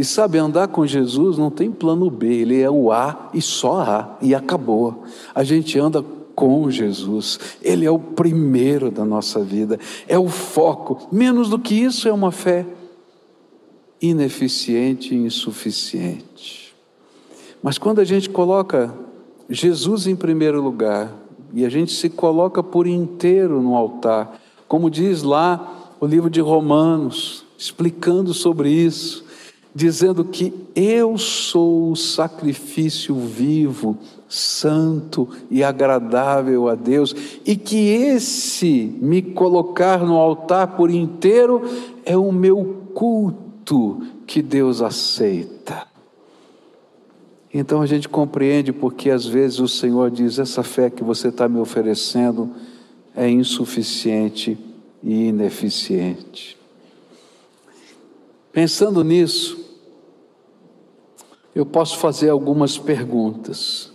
e 0.00 0.04
sabe, 0.04 0.38
andar 0.38 0.68
com 0.68 0.86
Jesus 0.86 1.36
não 1.36 1.50
tem 1.50 1.70
plano 1.70 2.08
B, 2.08 2.26
ele 2.26 2.58
é 2.58 2.70
o 2.70 2.90
A 2.90 3.28
e 3.34 3.42
só 3.42 3.82
A, 3.82 4.16
e 4.22 4.34
acabou. 4.34 5.04
A 5.34 5.44
gente 5.44 5.78
anda 5.78 6.02
com 6.34 6.70
Jesus, 6.70 7.38
ele 7.60 7.84
é 7.84 7.90
o 7.90 7.98
primeiro 7.98 8.90
da 8.90 9.04
nossa 9.04 9.44
vida, 9.44 9.78
é 10.08 10.18
o 10.18 10.26
foco. 10.26 11.06
Menos 11.12 11.50
do 11.50 11.58
que 11.58 11.74
isso 11.74 12.08
é 12.08 12.12
uma 12.14 12.32
fé 12.32 12.64
ineficiente 14.00 15.14
e 15.14 15.18
insuficiente. 15.18 16.74
Mas 17.62 17.76
quando 17.76 17.98
a 17.98 18.04
gente 18.04 18.30
coloca 18.30 18.94
Jesus 19.50 20.06
em 20.06 20.16
primeiro 20.16 20.62
lugar 20.62 21.14
e 21.52 21.62
a 21.62 21.68
gente 21.68 21.92
se 21.92 22.08
coloca 22.08 22.62
por 22.62 22.86
inteiro 22.86 23.60
no 23.60 23.76
altar, 23.76 24.40
como 24.66 24.88
diz 24.88 25.22
lá 25.22 25.92
o 26.00 26.06
livro 26.06 26.30
de 26.30 26.40
Romanos, 26.40 27.44
explicando 27.58 28.32
sobre 28.32 28.70
isso, 28.70 29.28
dizendo 29.74 30.24
que 30.24 30.52
eu 30.74 31.16
sou 31.16 31.92
o 31.92 31.96
sacrifício 31.96 33.14
vivo, 33.14 33.96
santo 34.28 35.28
e 35.50 35.62
agradável 35.62 36.68
a 36.68 36.74
Deus, 36.74 37.14
e 37.44 37.56
que 37.56 37.76
esse 37.76 38.96
me 39.00 39.22
colocar 39.22 39.98
no 40.04 40.16
altar 40.16 40.76
por 40.76 40.90
inteiro 40.90 41.62
é 42.04 42.16
o 42.16 42.32
meu 42.32 42.86
culto 42.94 44.02
que 44.26 44.42
Deus 44.42 44.82
aceita. 44.82 45.88
Então 47.52 47.82
a 47.82 47.86
gente 47.86 48.08
compreende 48.08 48.72
porque 48.72 49.10
às 49.10 49.26
vezes 49.26 49.58
o 49.58 49.66
Senhor 49.66 50.10
diz: 50.10 50.38
essa 50.38 50.62
fé 50.62 50.88
que 50.88 51.02
você 51.02 51.28
está 51.28 51.48
me 51.48 51.58
oferecendo 51.58 52.50
é 53.16 53.28
insuficiente 53.28 54.56
e 55.02 55.28
ineficiente. 55.28 56.56
Pensando 58.52 59.02
nisso, 59.02 59.59
eu 61.54 61.66
posso 61.66 61.98
fazer 61.98 62.28
algumas 62.28 62.78
perguntas. 62.78 63.92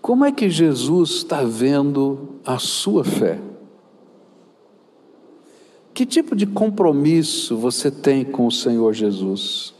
Como 0.00 0.24
é 0.24 0.30
que 0.30 0.50
Jesus 0.50 1.10
está 1.10 1.42
vendo 1.42 2.40
a 2.44 2.58
sua 2.58 3.04
fé? 3.04 3.40
Que 5.94 6.04
tipo 6.04 6.36
de 6.36 6.44
compromisso 6.44 7.56
você 7.56 7.90
tem 7.90 8.24
com 8.24 8.46
o 8.46 8.52
Senhor 8.52 8.92
Jesus? 8.92 9.72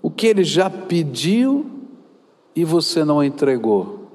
O 0.00 0.10
que 0.10 0.28
ele 0.28 0.44
já 0.44 0.70
pediu 0.70 1.66
e 2.56 2.64
você 2.64 3.04
não 3.04 3.22
entregou? 3.22 4.08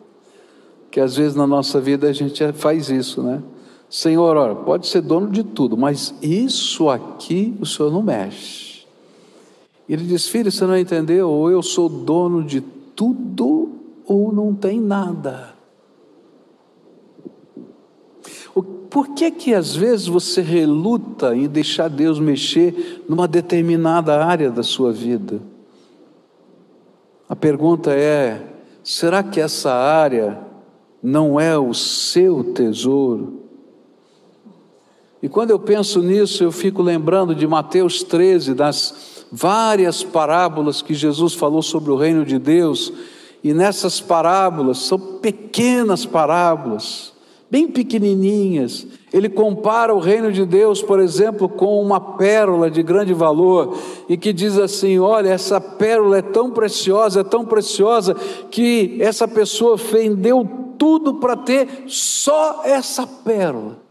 Que 0.90 1.00
às 1.00 1.18
vezes 1.18 1.36
na 1.36 1.46
nossa 1.46 1.80
vida 1.80 2.08
a 2.10 2.14
gente 2.14 2.42
faz 2.54 2.90
isso, 2.90 3.22
né? 3.22 3.44
Senhor, 3.88 4.36
olha, 4.36 4.56
pode 4.56 4.88
ser 4.88 5.02
dono 5.02 5.30
de 5.30 5.44
tudo, 5.44 5.78
mas 5.78 6.16
isso 6.22 6.90
aqui 6.90 7.56
o 7.62 7.66
Senhor 7.66 7.92
não 7.92 8.02
mexe. 8.02 8.65
Ele 9.88 10.04
diz: 10.04 10.28
Filho, 10.28 10.52
você 10.52 10.66
não 10.66 10.78
entendeu? 10.78 11.30
Ou 11.30 11.50
eu 11.52 11.62
sou 11.62 11.88
dono 11.88 12.44
de 12.44 12.62
tudo, 12.62 13.70
ou 14.06 14.34
não 14.34 14.54
tem 14.54 14.80
nada. 14.80 15.56
Por 18.96 19.10
que 19.10 19.30
que 19.30 19.54
às 19.54 19.76
vezes 19.76 20.08
você 20.08 20.42
reluta 20.42 21.36
em 21.36 21.50
deixar 21.50 21.90
Deus 21.90 22.18
mexer 22.18 23.04
numa 23.10 23.28
determinada 23.28 24.24
área 24.24 24.50
da 24.50 24.64
sua 24.64 24.94
vida? 24.94 25.42
A 27.28 27.36
pergunta 27.36 27.92
é: 27.92 28.42
será 28.82 29.22
que 29.22 29.42
essa 29.42 29.74
área 29.74 30.40
não 31.04 31.38
é 31.38 31.58
o 31.58 31.74
seu 31.74 32.42
tesouro? 32.42 33.42
E 35.22 35.28
quando 35.28 35.52
eu 35.52 35.60
penso 35.60 36.02
nisso, 36.02 36.42
eu 36.42 36.52
fico 36.54 36.82
lembrando 36.82 37.36
de 37.36 37.46
Mateus 37.46 38.02
13, 38.02 38.54
das 38.54 39.15
várias 39.32 40.04
parábolas 40.04 40.82
que 40.82 40.94
Jesus 40.94 41.34
falou 41.34 41.62
sobre 41.62 41.92
o 41.92 41.96
reino 41.96 42.26
de 42.26 42.40
Deus, 42.40 42.92
e 43.44 43.54
nessas 43.54 44.02
parábolas, 44.02 44.80
são 44.80 44.98
pequenas 44.98 46.06
parábolas, 46.06 47.14
bem 47.50 47.68
pequenininhas. 47.68 48.88
Ele 49.14 49.30
compara 49.30 49.94
o 49.94 50.00
reino 50.00 50.32
de 50.32 50.46
Deus, 50.46 50.82
por 50.82 51.00
exemplo, 51.00 51.48
com 51.48 51.80
uma 51.82 52.00
pérola 52.00 52.72
de 52.72 52.82
grande 52.82 53.14
valor 53.14 53.78
e 54.10 54.18
que 54.18 54.34
diz 54.34 54.58
assim: 54.58 54.98
olha, 54.98 55.30
essa 55.30 55.62
pérola 55.62 56.18
é 56.18 56.22
tão 56.24 56.50
preciosa, 56.50 57.22
é 57.22 57.24
tão 57.24 57.46
preciosa 57.46 58.16
que 58.50 58.98
essa 59.00 59.28
pessoa 59.28 59.78
vendeu 59.78 60.48
tudo 60.78 61.14
para 61.16 61.36
ter 61.36 61.84
só 61.88 62.64
essa 62.66 63.06
pérola. 63.06 63.85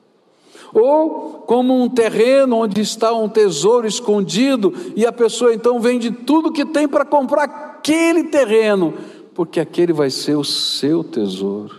Ou 0.75 1.45
como 1.47 1.81
um 1.81 1.89
terreno 1.89 2.57
onde 2.57 2.81
está 2.81 3.15
um 3.15 3.29
tesouro 3.29 3.87
escondido 3.87 4.75
e 4.97 5.07
a 5.07 5.13
pessoa 5.13 5.55
então 5.55 5.81
vende 5.81 6.11
tudo 6.11 6.53
que 6.53 6.67
tem 6.67 6.89
para 6.89 7.05
comprar 7.05 7.45
aquele 7.45 8.25
terreno, 8.25 8.95
porque 9.35 9.61
aquele 9.61 9.93
vai 9.93 10.11
ser 10.11 10.35
o 10.35 10.45
seu 10.45 11.05
tesouro. 11.05 11.77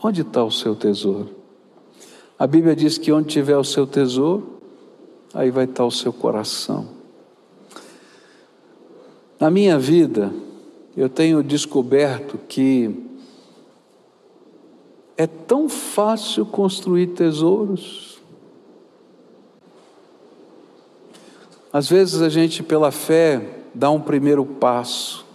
Onde 0.00 0.20
está 0.20 0.44
o 0.44 0.52
seu 0.52 0.76
tesouro? 0.76 1.30
A 2.38 2.46
Bíblia 2.46 2.76
diz 2.76 2.96
que 2.96 3.10
onde 3.10 3.28
tiver 3.28 3.56
o 3.56 3.64
seu 3.64 3.84
tesouro, 3.84 4.60
aí 5.34 5.50
vai 5.50 5.64
estar 5.64 5.84
o 5.84 5.90
seu 5.90 6.12
coração. 6.12 6.86
Na 9.40 9.50
minha 9.50 9.76
vida, 9.76 10.32
eu 10.96 11.08
tenho 11.08 11.42
descoberto 11.42 12.38
que 12.48 13.07
é 15.18 15.26
tão 15.26 15.68
fácil 15.68 16.46
construir 16.46 17.08
tesouros. 17.08 18.20
Às 21.72 21.88
vezes 21.88 22.22
a 22.22 22.28
gente, 22.28 22.62
pela 22.62 22.92
fé, 22.92 23.58
dá 23.74 23.90
um 23.90 24.00
primeiro 24.00 24.46
passo, 24.46 25.26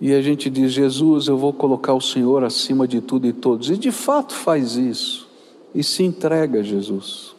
e 0.00 0.12
a 0.12 0.20
gente 0.20 0.50
diz: 0.50 0.70
Jesus, 0.70 1.26
eu 1.26 1.38
vou 1.38 1.52
colocar 1.52 1.94
o 1.94 2.00
Senhor 2.00 2.44
acima 2.44 2.86
de 2.86 3.00
tudo 3.00 3.26
e 3.26 3.32
todos. 3.32 3.70
E 3.70 3.76
de 3.76 3.90
fato 3.90 4.34
faz 4.34 4.76
isso. 4.76 5.26
E 5.74 5.82
se 5.82 6.02
entrega 6.04 6.60
a 6.60 6.62
Jesus. 6.62 7.34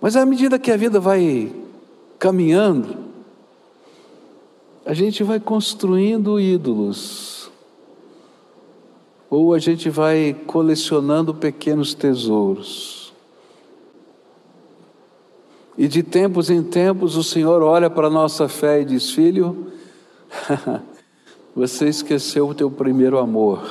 Mas 0.00 0.14
à 0.14 0.24
medida 0.24 0.58
que 0.58 0.70
a 0.70 0.76
vida 0.76 1.00
vai 1.00 1.52
caminhando, 2.18 2.96
a 4.86 4.94
gente 4.94 5.24
vai 5.24 5.40
construindo 5.40 6.38
ídolos. 6.38 7.37
Ou 9.30 9.52
a 9.52 9.58
gente 9.58 9.90
vai 9.90 10.34
colecionando 10.46 11.34
pequenos 11.34 11.92
tesouros. 11.92 13.12
E 15.76 15.86
de 15.86 16.02
tempos 16.02 16.50
em 16.50 16.62
tempos 16.62 17.16
o 17.16 17.22
Senhor 17.22 17.62
olha 17.62 17.88
para 17.88 18.08
a 18.08 18.10
nossa 18.10 18.48
fé 18.48 18.80
e 18.80 18.84
diz: 18.84 19.10
Filho, 19.10 19.70
você 21.54 21.88
esqueceu 21.88 22.48
o 22.48 22.54
teu 22.54 22.70
primeiro 22.70 23.18
amor. 23.18 23.70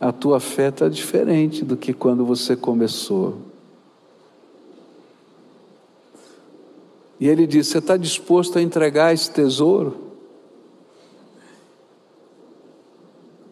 A 0.00 0.12
tua 0.12 0.38
fé 0.38 0.68
está 0.68 0.88
diferente 0.88 1.64
do 1.64 1.76
que 1.76 1.92
quando 1.92 2.24
você 2.24 2.54
começou. 2.54 3.38
E 7.18 7.26
ele 7.26 7.46
diz: 7.46 7.66
Você 7.66 7.78
está 7.78 7.96
disposto 7.96 8.58
a 8.58 8.62
entregar 8.62 9.12
esse 9.12 9.30
tesouro? 9.30 10.07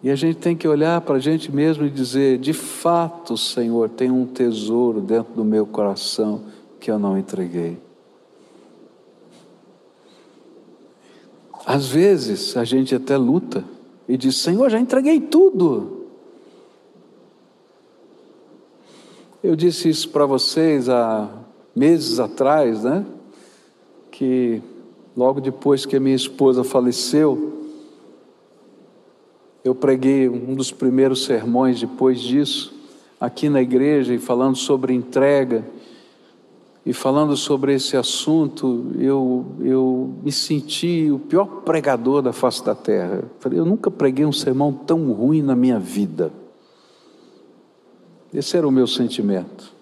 E 0.07 0.11
a 0.11 0.15
gente 0.15 0.39
tem 0.39 0.57
que 0.57 0.69
olhar 0.69 1.01
para 1.01 1.17
a 1.17 1.19
gente 1.19 1.51
mesmo 1.51 1.85
e 1.85 1.91
dizer: 1.91 2.39
De 2.39 2.53
fato, 2.53 3.37
Senhor, 3.37 3.89
tem 3.89 4.09
um 4.09 4.25
tesouro 4.25 5.01
dentro 5.01 5.35
do 5.35 5.45
meu 5.45 5.67
coração 5.67 6.45
que 6.79 6.89
eu 6.89 6.97
não 6.97 7.19
entreguei. 7.19 7.77
Às 11.67 11.89
vezes 11.89 12.57
a 12.57 12.63
gente 12.63 12.95
até 12.95 13.17
luta 13.17 13.65
e 14.09 14.17
diz: 14.17 14.37
Senhor, 14.37 14.71
já 14.71 14.79
entreguei 14.79 15.21
tudo. 15.21 16.07
Eu 19.43 19.57
disse 19.57 19.89
isso 19.89 20.11
para 20.11 20.25
vocês 20.25 20.89
há 20.89 21.29
meses 21.75 22.21
atrás, 22.21 22.85
né? 22.85 23.05
Que 24.13 24.63
logo 25.17 25.41
depois 25.41 25.85
que 25.85 25.97
a 25.97 26.01
minha 26.01 26.15
esposa 26.15 26.63
faleceu, 26.63 27.56
eu 29.67 29.75
preguei 29.75 30.29
um 30.29 30.55
dos 30.55 30.71
primeiros 30.71 31.25
sermões 31.25 31.81
depois 31.81 32.21
disso, 32.21 32.73
aqui 33.21 33.49
na 33.49 33.61
igreja, 33.61 34.15
e 34.15 34.19
falando 34.19 34.57
sobre 34.57 34.95
entrega. 34.95 35.67
E 36.85 36.93
falando 36.93 37.37
sobre 37.37 37.75
esse 37.75 37.97
assunto, 37.97 38.93
eu, 38.97 39.45
eu 39.59 40.15
me 40.23 40.31
senti 40.31 41.11
o 41.11 41.19
pior 41.19 41.63
pregador 41.63 42.23
da 42.23 42.33
face 42.33 42.65
da 42.65 42.77
terra. 42.77 43.25
Eu 43.51 43.65
nunca 43.65 43.91
preguei 43.91 44.25
um 44.25 44.31
sermão 44.31 44.73
tão 44.73 45.11
ruim 45.11 45.43
na 45.43 45.57
minha 45.57 45.81
vida. 45.81 46.33
Esse 48.33 48.57
era 48.57 48.69
o 48.69 48.71
meu 48.71 48.87
sentimento. 48.87 49.75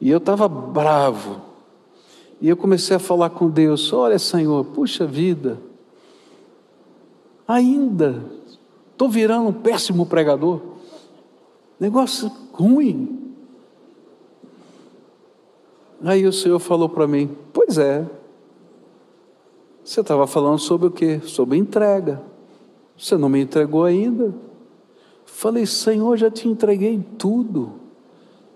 E 0.00 0.08
eu 0.08 0.18
estava 0.18 0.46
bravo. 0.46 1.42
E 2.40 2.48
eu 2.48 2.56
comecei 2.56 2.94
a 2.94 3.00
falar 3.00 3.30
com 3.30 3.50
Deus: 3.50 3.92
Olha, 3.92 4.20
Senhor, 4.20 4.64
puxa 4.66 5.04
vida, 5.04 5.58
ainda 7.48 8.22
estou 8.94 9.08
virando 9.08 9.48
um 9.48 9.52
péssimo 9.52 10.06
pregador. 10.06 10.60
Negócio 11.78 12.30
ruim. 12.52 13.34
Aí 16.02 16.26
o 16.26 16.32
Senhor 16.32 16.58
falou 16.58 16.88
para 16.88 17.06
mim: 17.06 17.36
Pois 17.52 17.76
é, 17.76 18.08
você 19.84 20.00
estava 20.00 20.26
falando 20.26 20.58
sobre 20.58 20.86
o 20.86 20.90
quê? 20.90 21.20
Sobre 21.24 21.58
entrega. 21.58 22.22
Você 22.96 23.16
não 23.16 23.28
me 23.28 23.42
entregou 23.42 23.84
ainda. 23.84 24.34
Falei, 25.26 25.66
Senhor, 25.66 26.16
já 26.16 26.30
te 26.30 26.48
entreguei 26.48 27.02
tudo. 27.18 27.72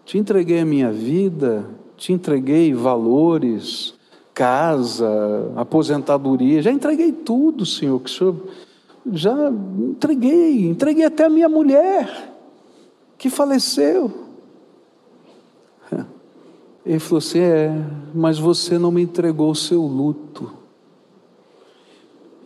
Te 0.05 0.17
entreguei 0.17 0.61
a 0.61 0.65
minha 0.65 0.91
vida, 0.91 1.69
te 1.97 2.13
entreguei 2.13 2.73
valores, 2.73 3.95
casa, 4.33 5.53
aposentadoria, 5.57 6.63
já 6.63 6.71
entreguei 6.71 7.13
tudo, 7.13 7.67
Senhor, 7.67 7.99
que 8.01 8.09
o 8.09 8.15
Senhor 8.15 8.37
já 9.07 9.51
entreguei, 9.79 10.69
entreguei 10.69 11.05
até 11.05 11.25
a 11.25 11.31
minha 11.31 11.49
mulher 11.49 12.35
que 13.17 13.31
faleceu. 13.31 14.29
Ele 16.85 16.99
falou 16.99 17.19
assim: 17.19 17.41
É, 17.41 17.71
mas 18.15 18.39
você 18.39 18.79
não 18.79 18.91
me 18.91 19.03
entregou 19.03 19.51
o 19.51 19.55
seu 19.55 19.83
luto. 19.83 20.51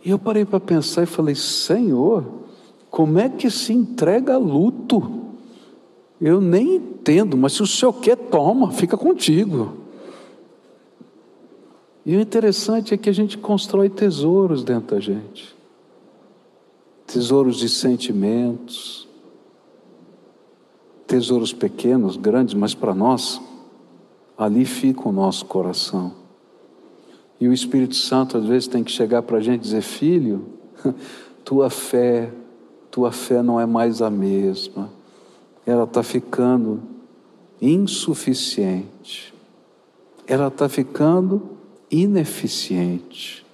E 0.03 0.09
eu 0.09 0.19
parei 0.19 0.43
para 0.43 0.59
pensar 0.59 1.03
e 1.03 1.05
falei: 1.05 1.35
Senhor, 1.35 2.25
como 2.89 3.19
é 3.19 3.29
que 3.29 3.49
se 3.49 3.71
entrega 3.71 4.37
luto? 4.37 5.21
Eu 6.19 6.41
nem 6.41 6.75
entendo, 6.75 7.37
mas 7.37 7.53
se 7.53 7.63
o 7.63 7.67
senhor 7.67 7.93
quer, 7.93 8.15
toma, 8.15 8.71
fica 8.71 8.97
contigo. 8.97 9.77
E 12.05 12.15
o 12.15 12.19
interessante 12.19 12.93
é 12.93 12.97
que 12.97 13.09
a 13.09 13.13
gente 13.13 13.37
constrói 13.37 13.89
tesouros 13.89 14.63
dentro 14.63 14.95
da 14.95 15.01
gente 15.01 15.53
tesouros 17.13 17.57
de 17.57 17.69
sentimentos, 17.69 19.07
tesouros 21.05 21.53
pequenos, 21.53 22.17
grandes, 22.17 22.55
mas 22.55 22.73
para 22.73 22.95
nós 22.95 23.39
ali 24.35 24.65
fica 24.65 25.07
o 25.07 25.11
nosso 25.11 25.45
coração. 25.45 26.11
E 27.39 27.47
o 27.47 27.53
Espírito 27.53 27.95
Santo 27.95 28.35
às 28.35 28.45
vezes 28.45 28.67
tem 28.67 28.83
que 28.83 28.91
chegar 28.91 29.21
para 29.21 29.37
a 29.37 29.41
gente 29.41 29.59
e 29.59 29.63
dizer: 29.63 29.83
Filho, 29.83 30.43
tua 31.45 31.69
fé, 31.69 32.31
tua 32.89 33.11
fé 33.11 33.43
não 33.43 33.59
é 33.59 33.65
mais 33.67 34.01
a 34.01 34.09
mesma, 34.09 34.89
ela 35.67 35.83
está 35.83 36.01
ficando 36.01 36.81
insuficiente, 37.61 39.31
ela 40.25 40.47
está 40.47 40.67
ficando 40.67 41.43
ineficiente, 41.91 43.45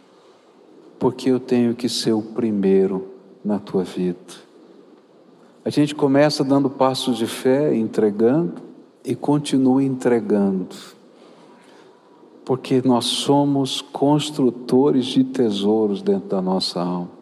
porque 0.97 1.29
eu 1.29 1.41
tenho 1.41 1.75
que 1.75 1.89
ser 1.89 2.13
o 2.13 2.21
primeiro 2.21 3.08
na 3.43 3.59
tua 3.59 3.83
vida. 3.83 4.17
A 5.63 5.69
gente 5.69 5.93
começa 5.93 6.43
dando 6.43 6.69
passos 6.69 7.17
de 7.17 7.27
fé, 7.27 7.75
entregando, 7.75 8.61
e 9.03 9.15
continue 9.15 9.85
entregando. 9.85 10.75
porque 12.45 12.81
nós 12.83 13.05
somos 13.05 13.79
construtores 13.79 15.05
de 15.05 15.23
tesouros 15.23 16.01
dentro 16.01 16.29
da 16.29 16.41
nossa 16.41 16.81
alma. 16.81 17.18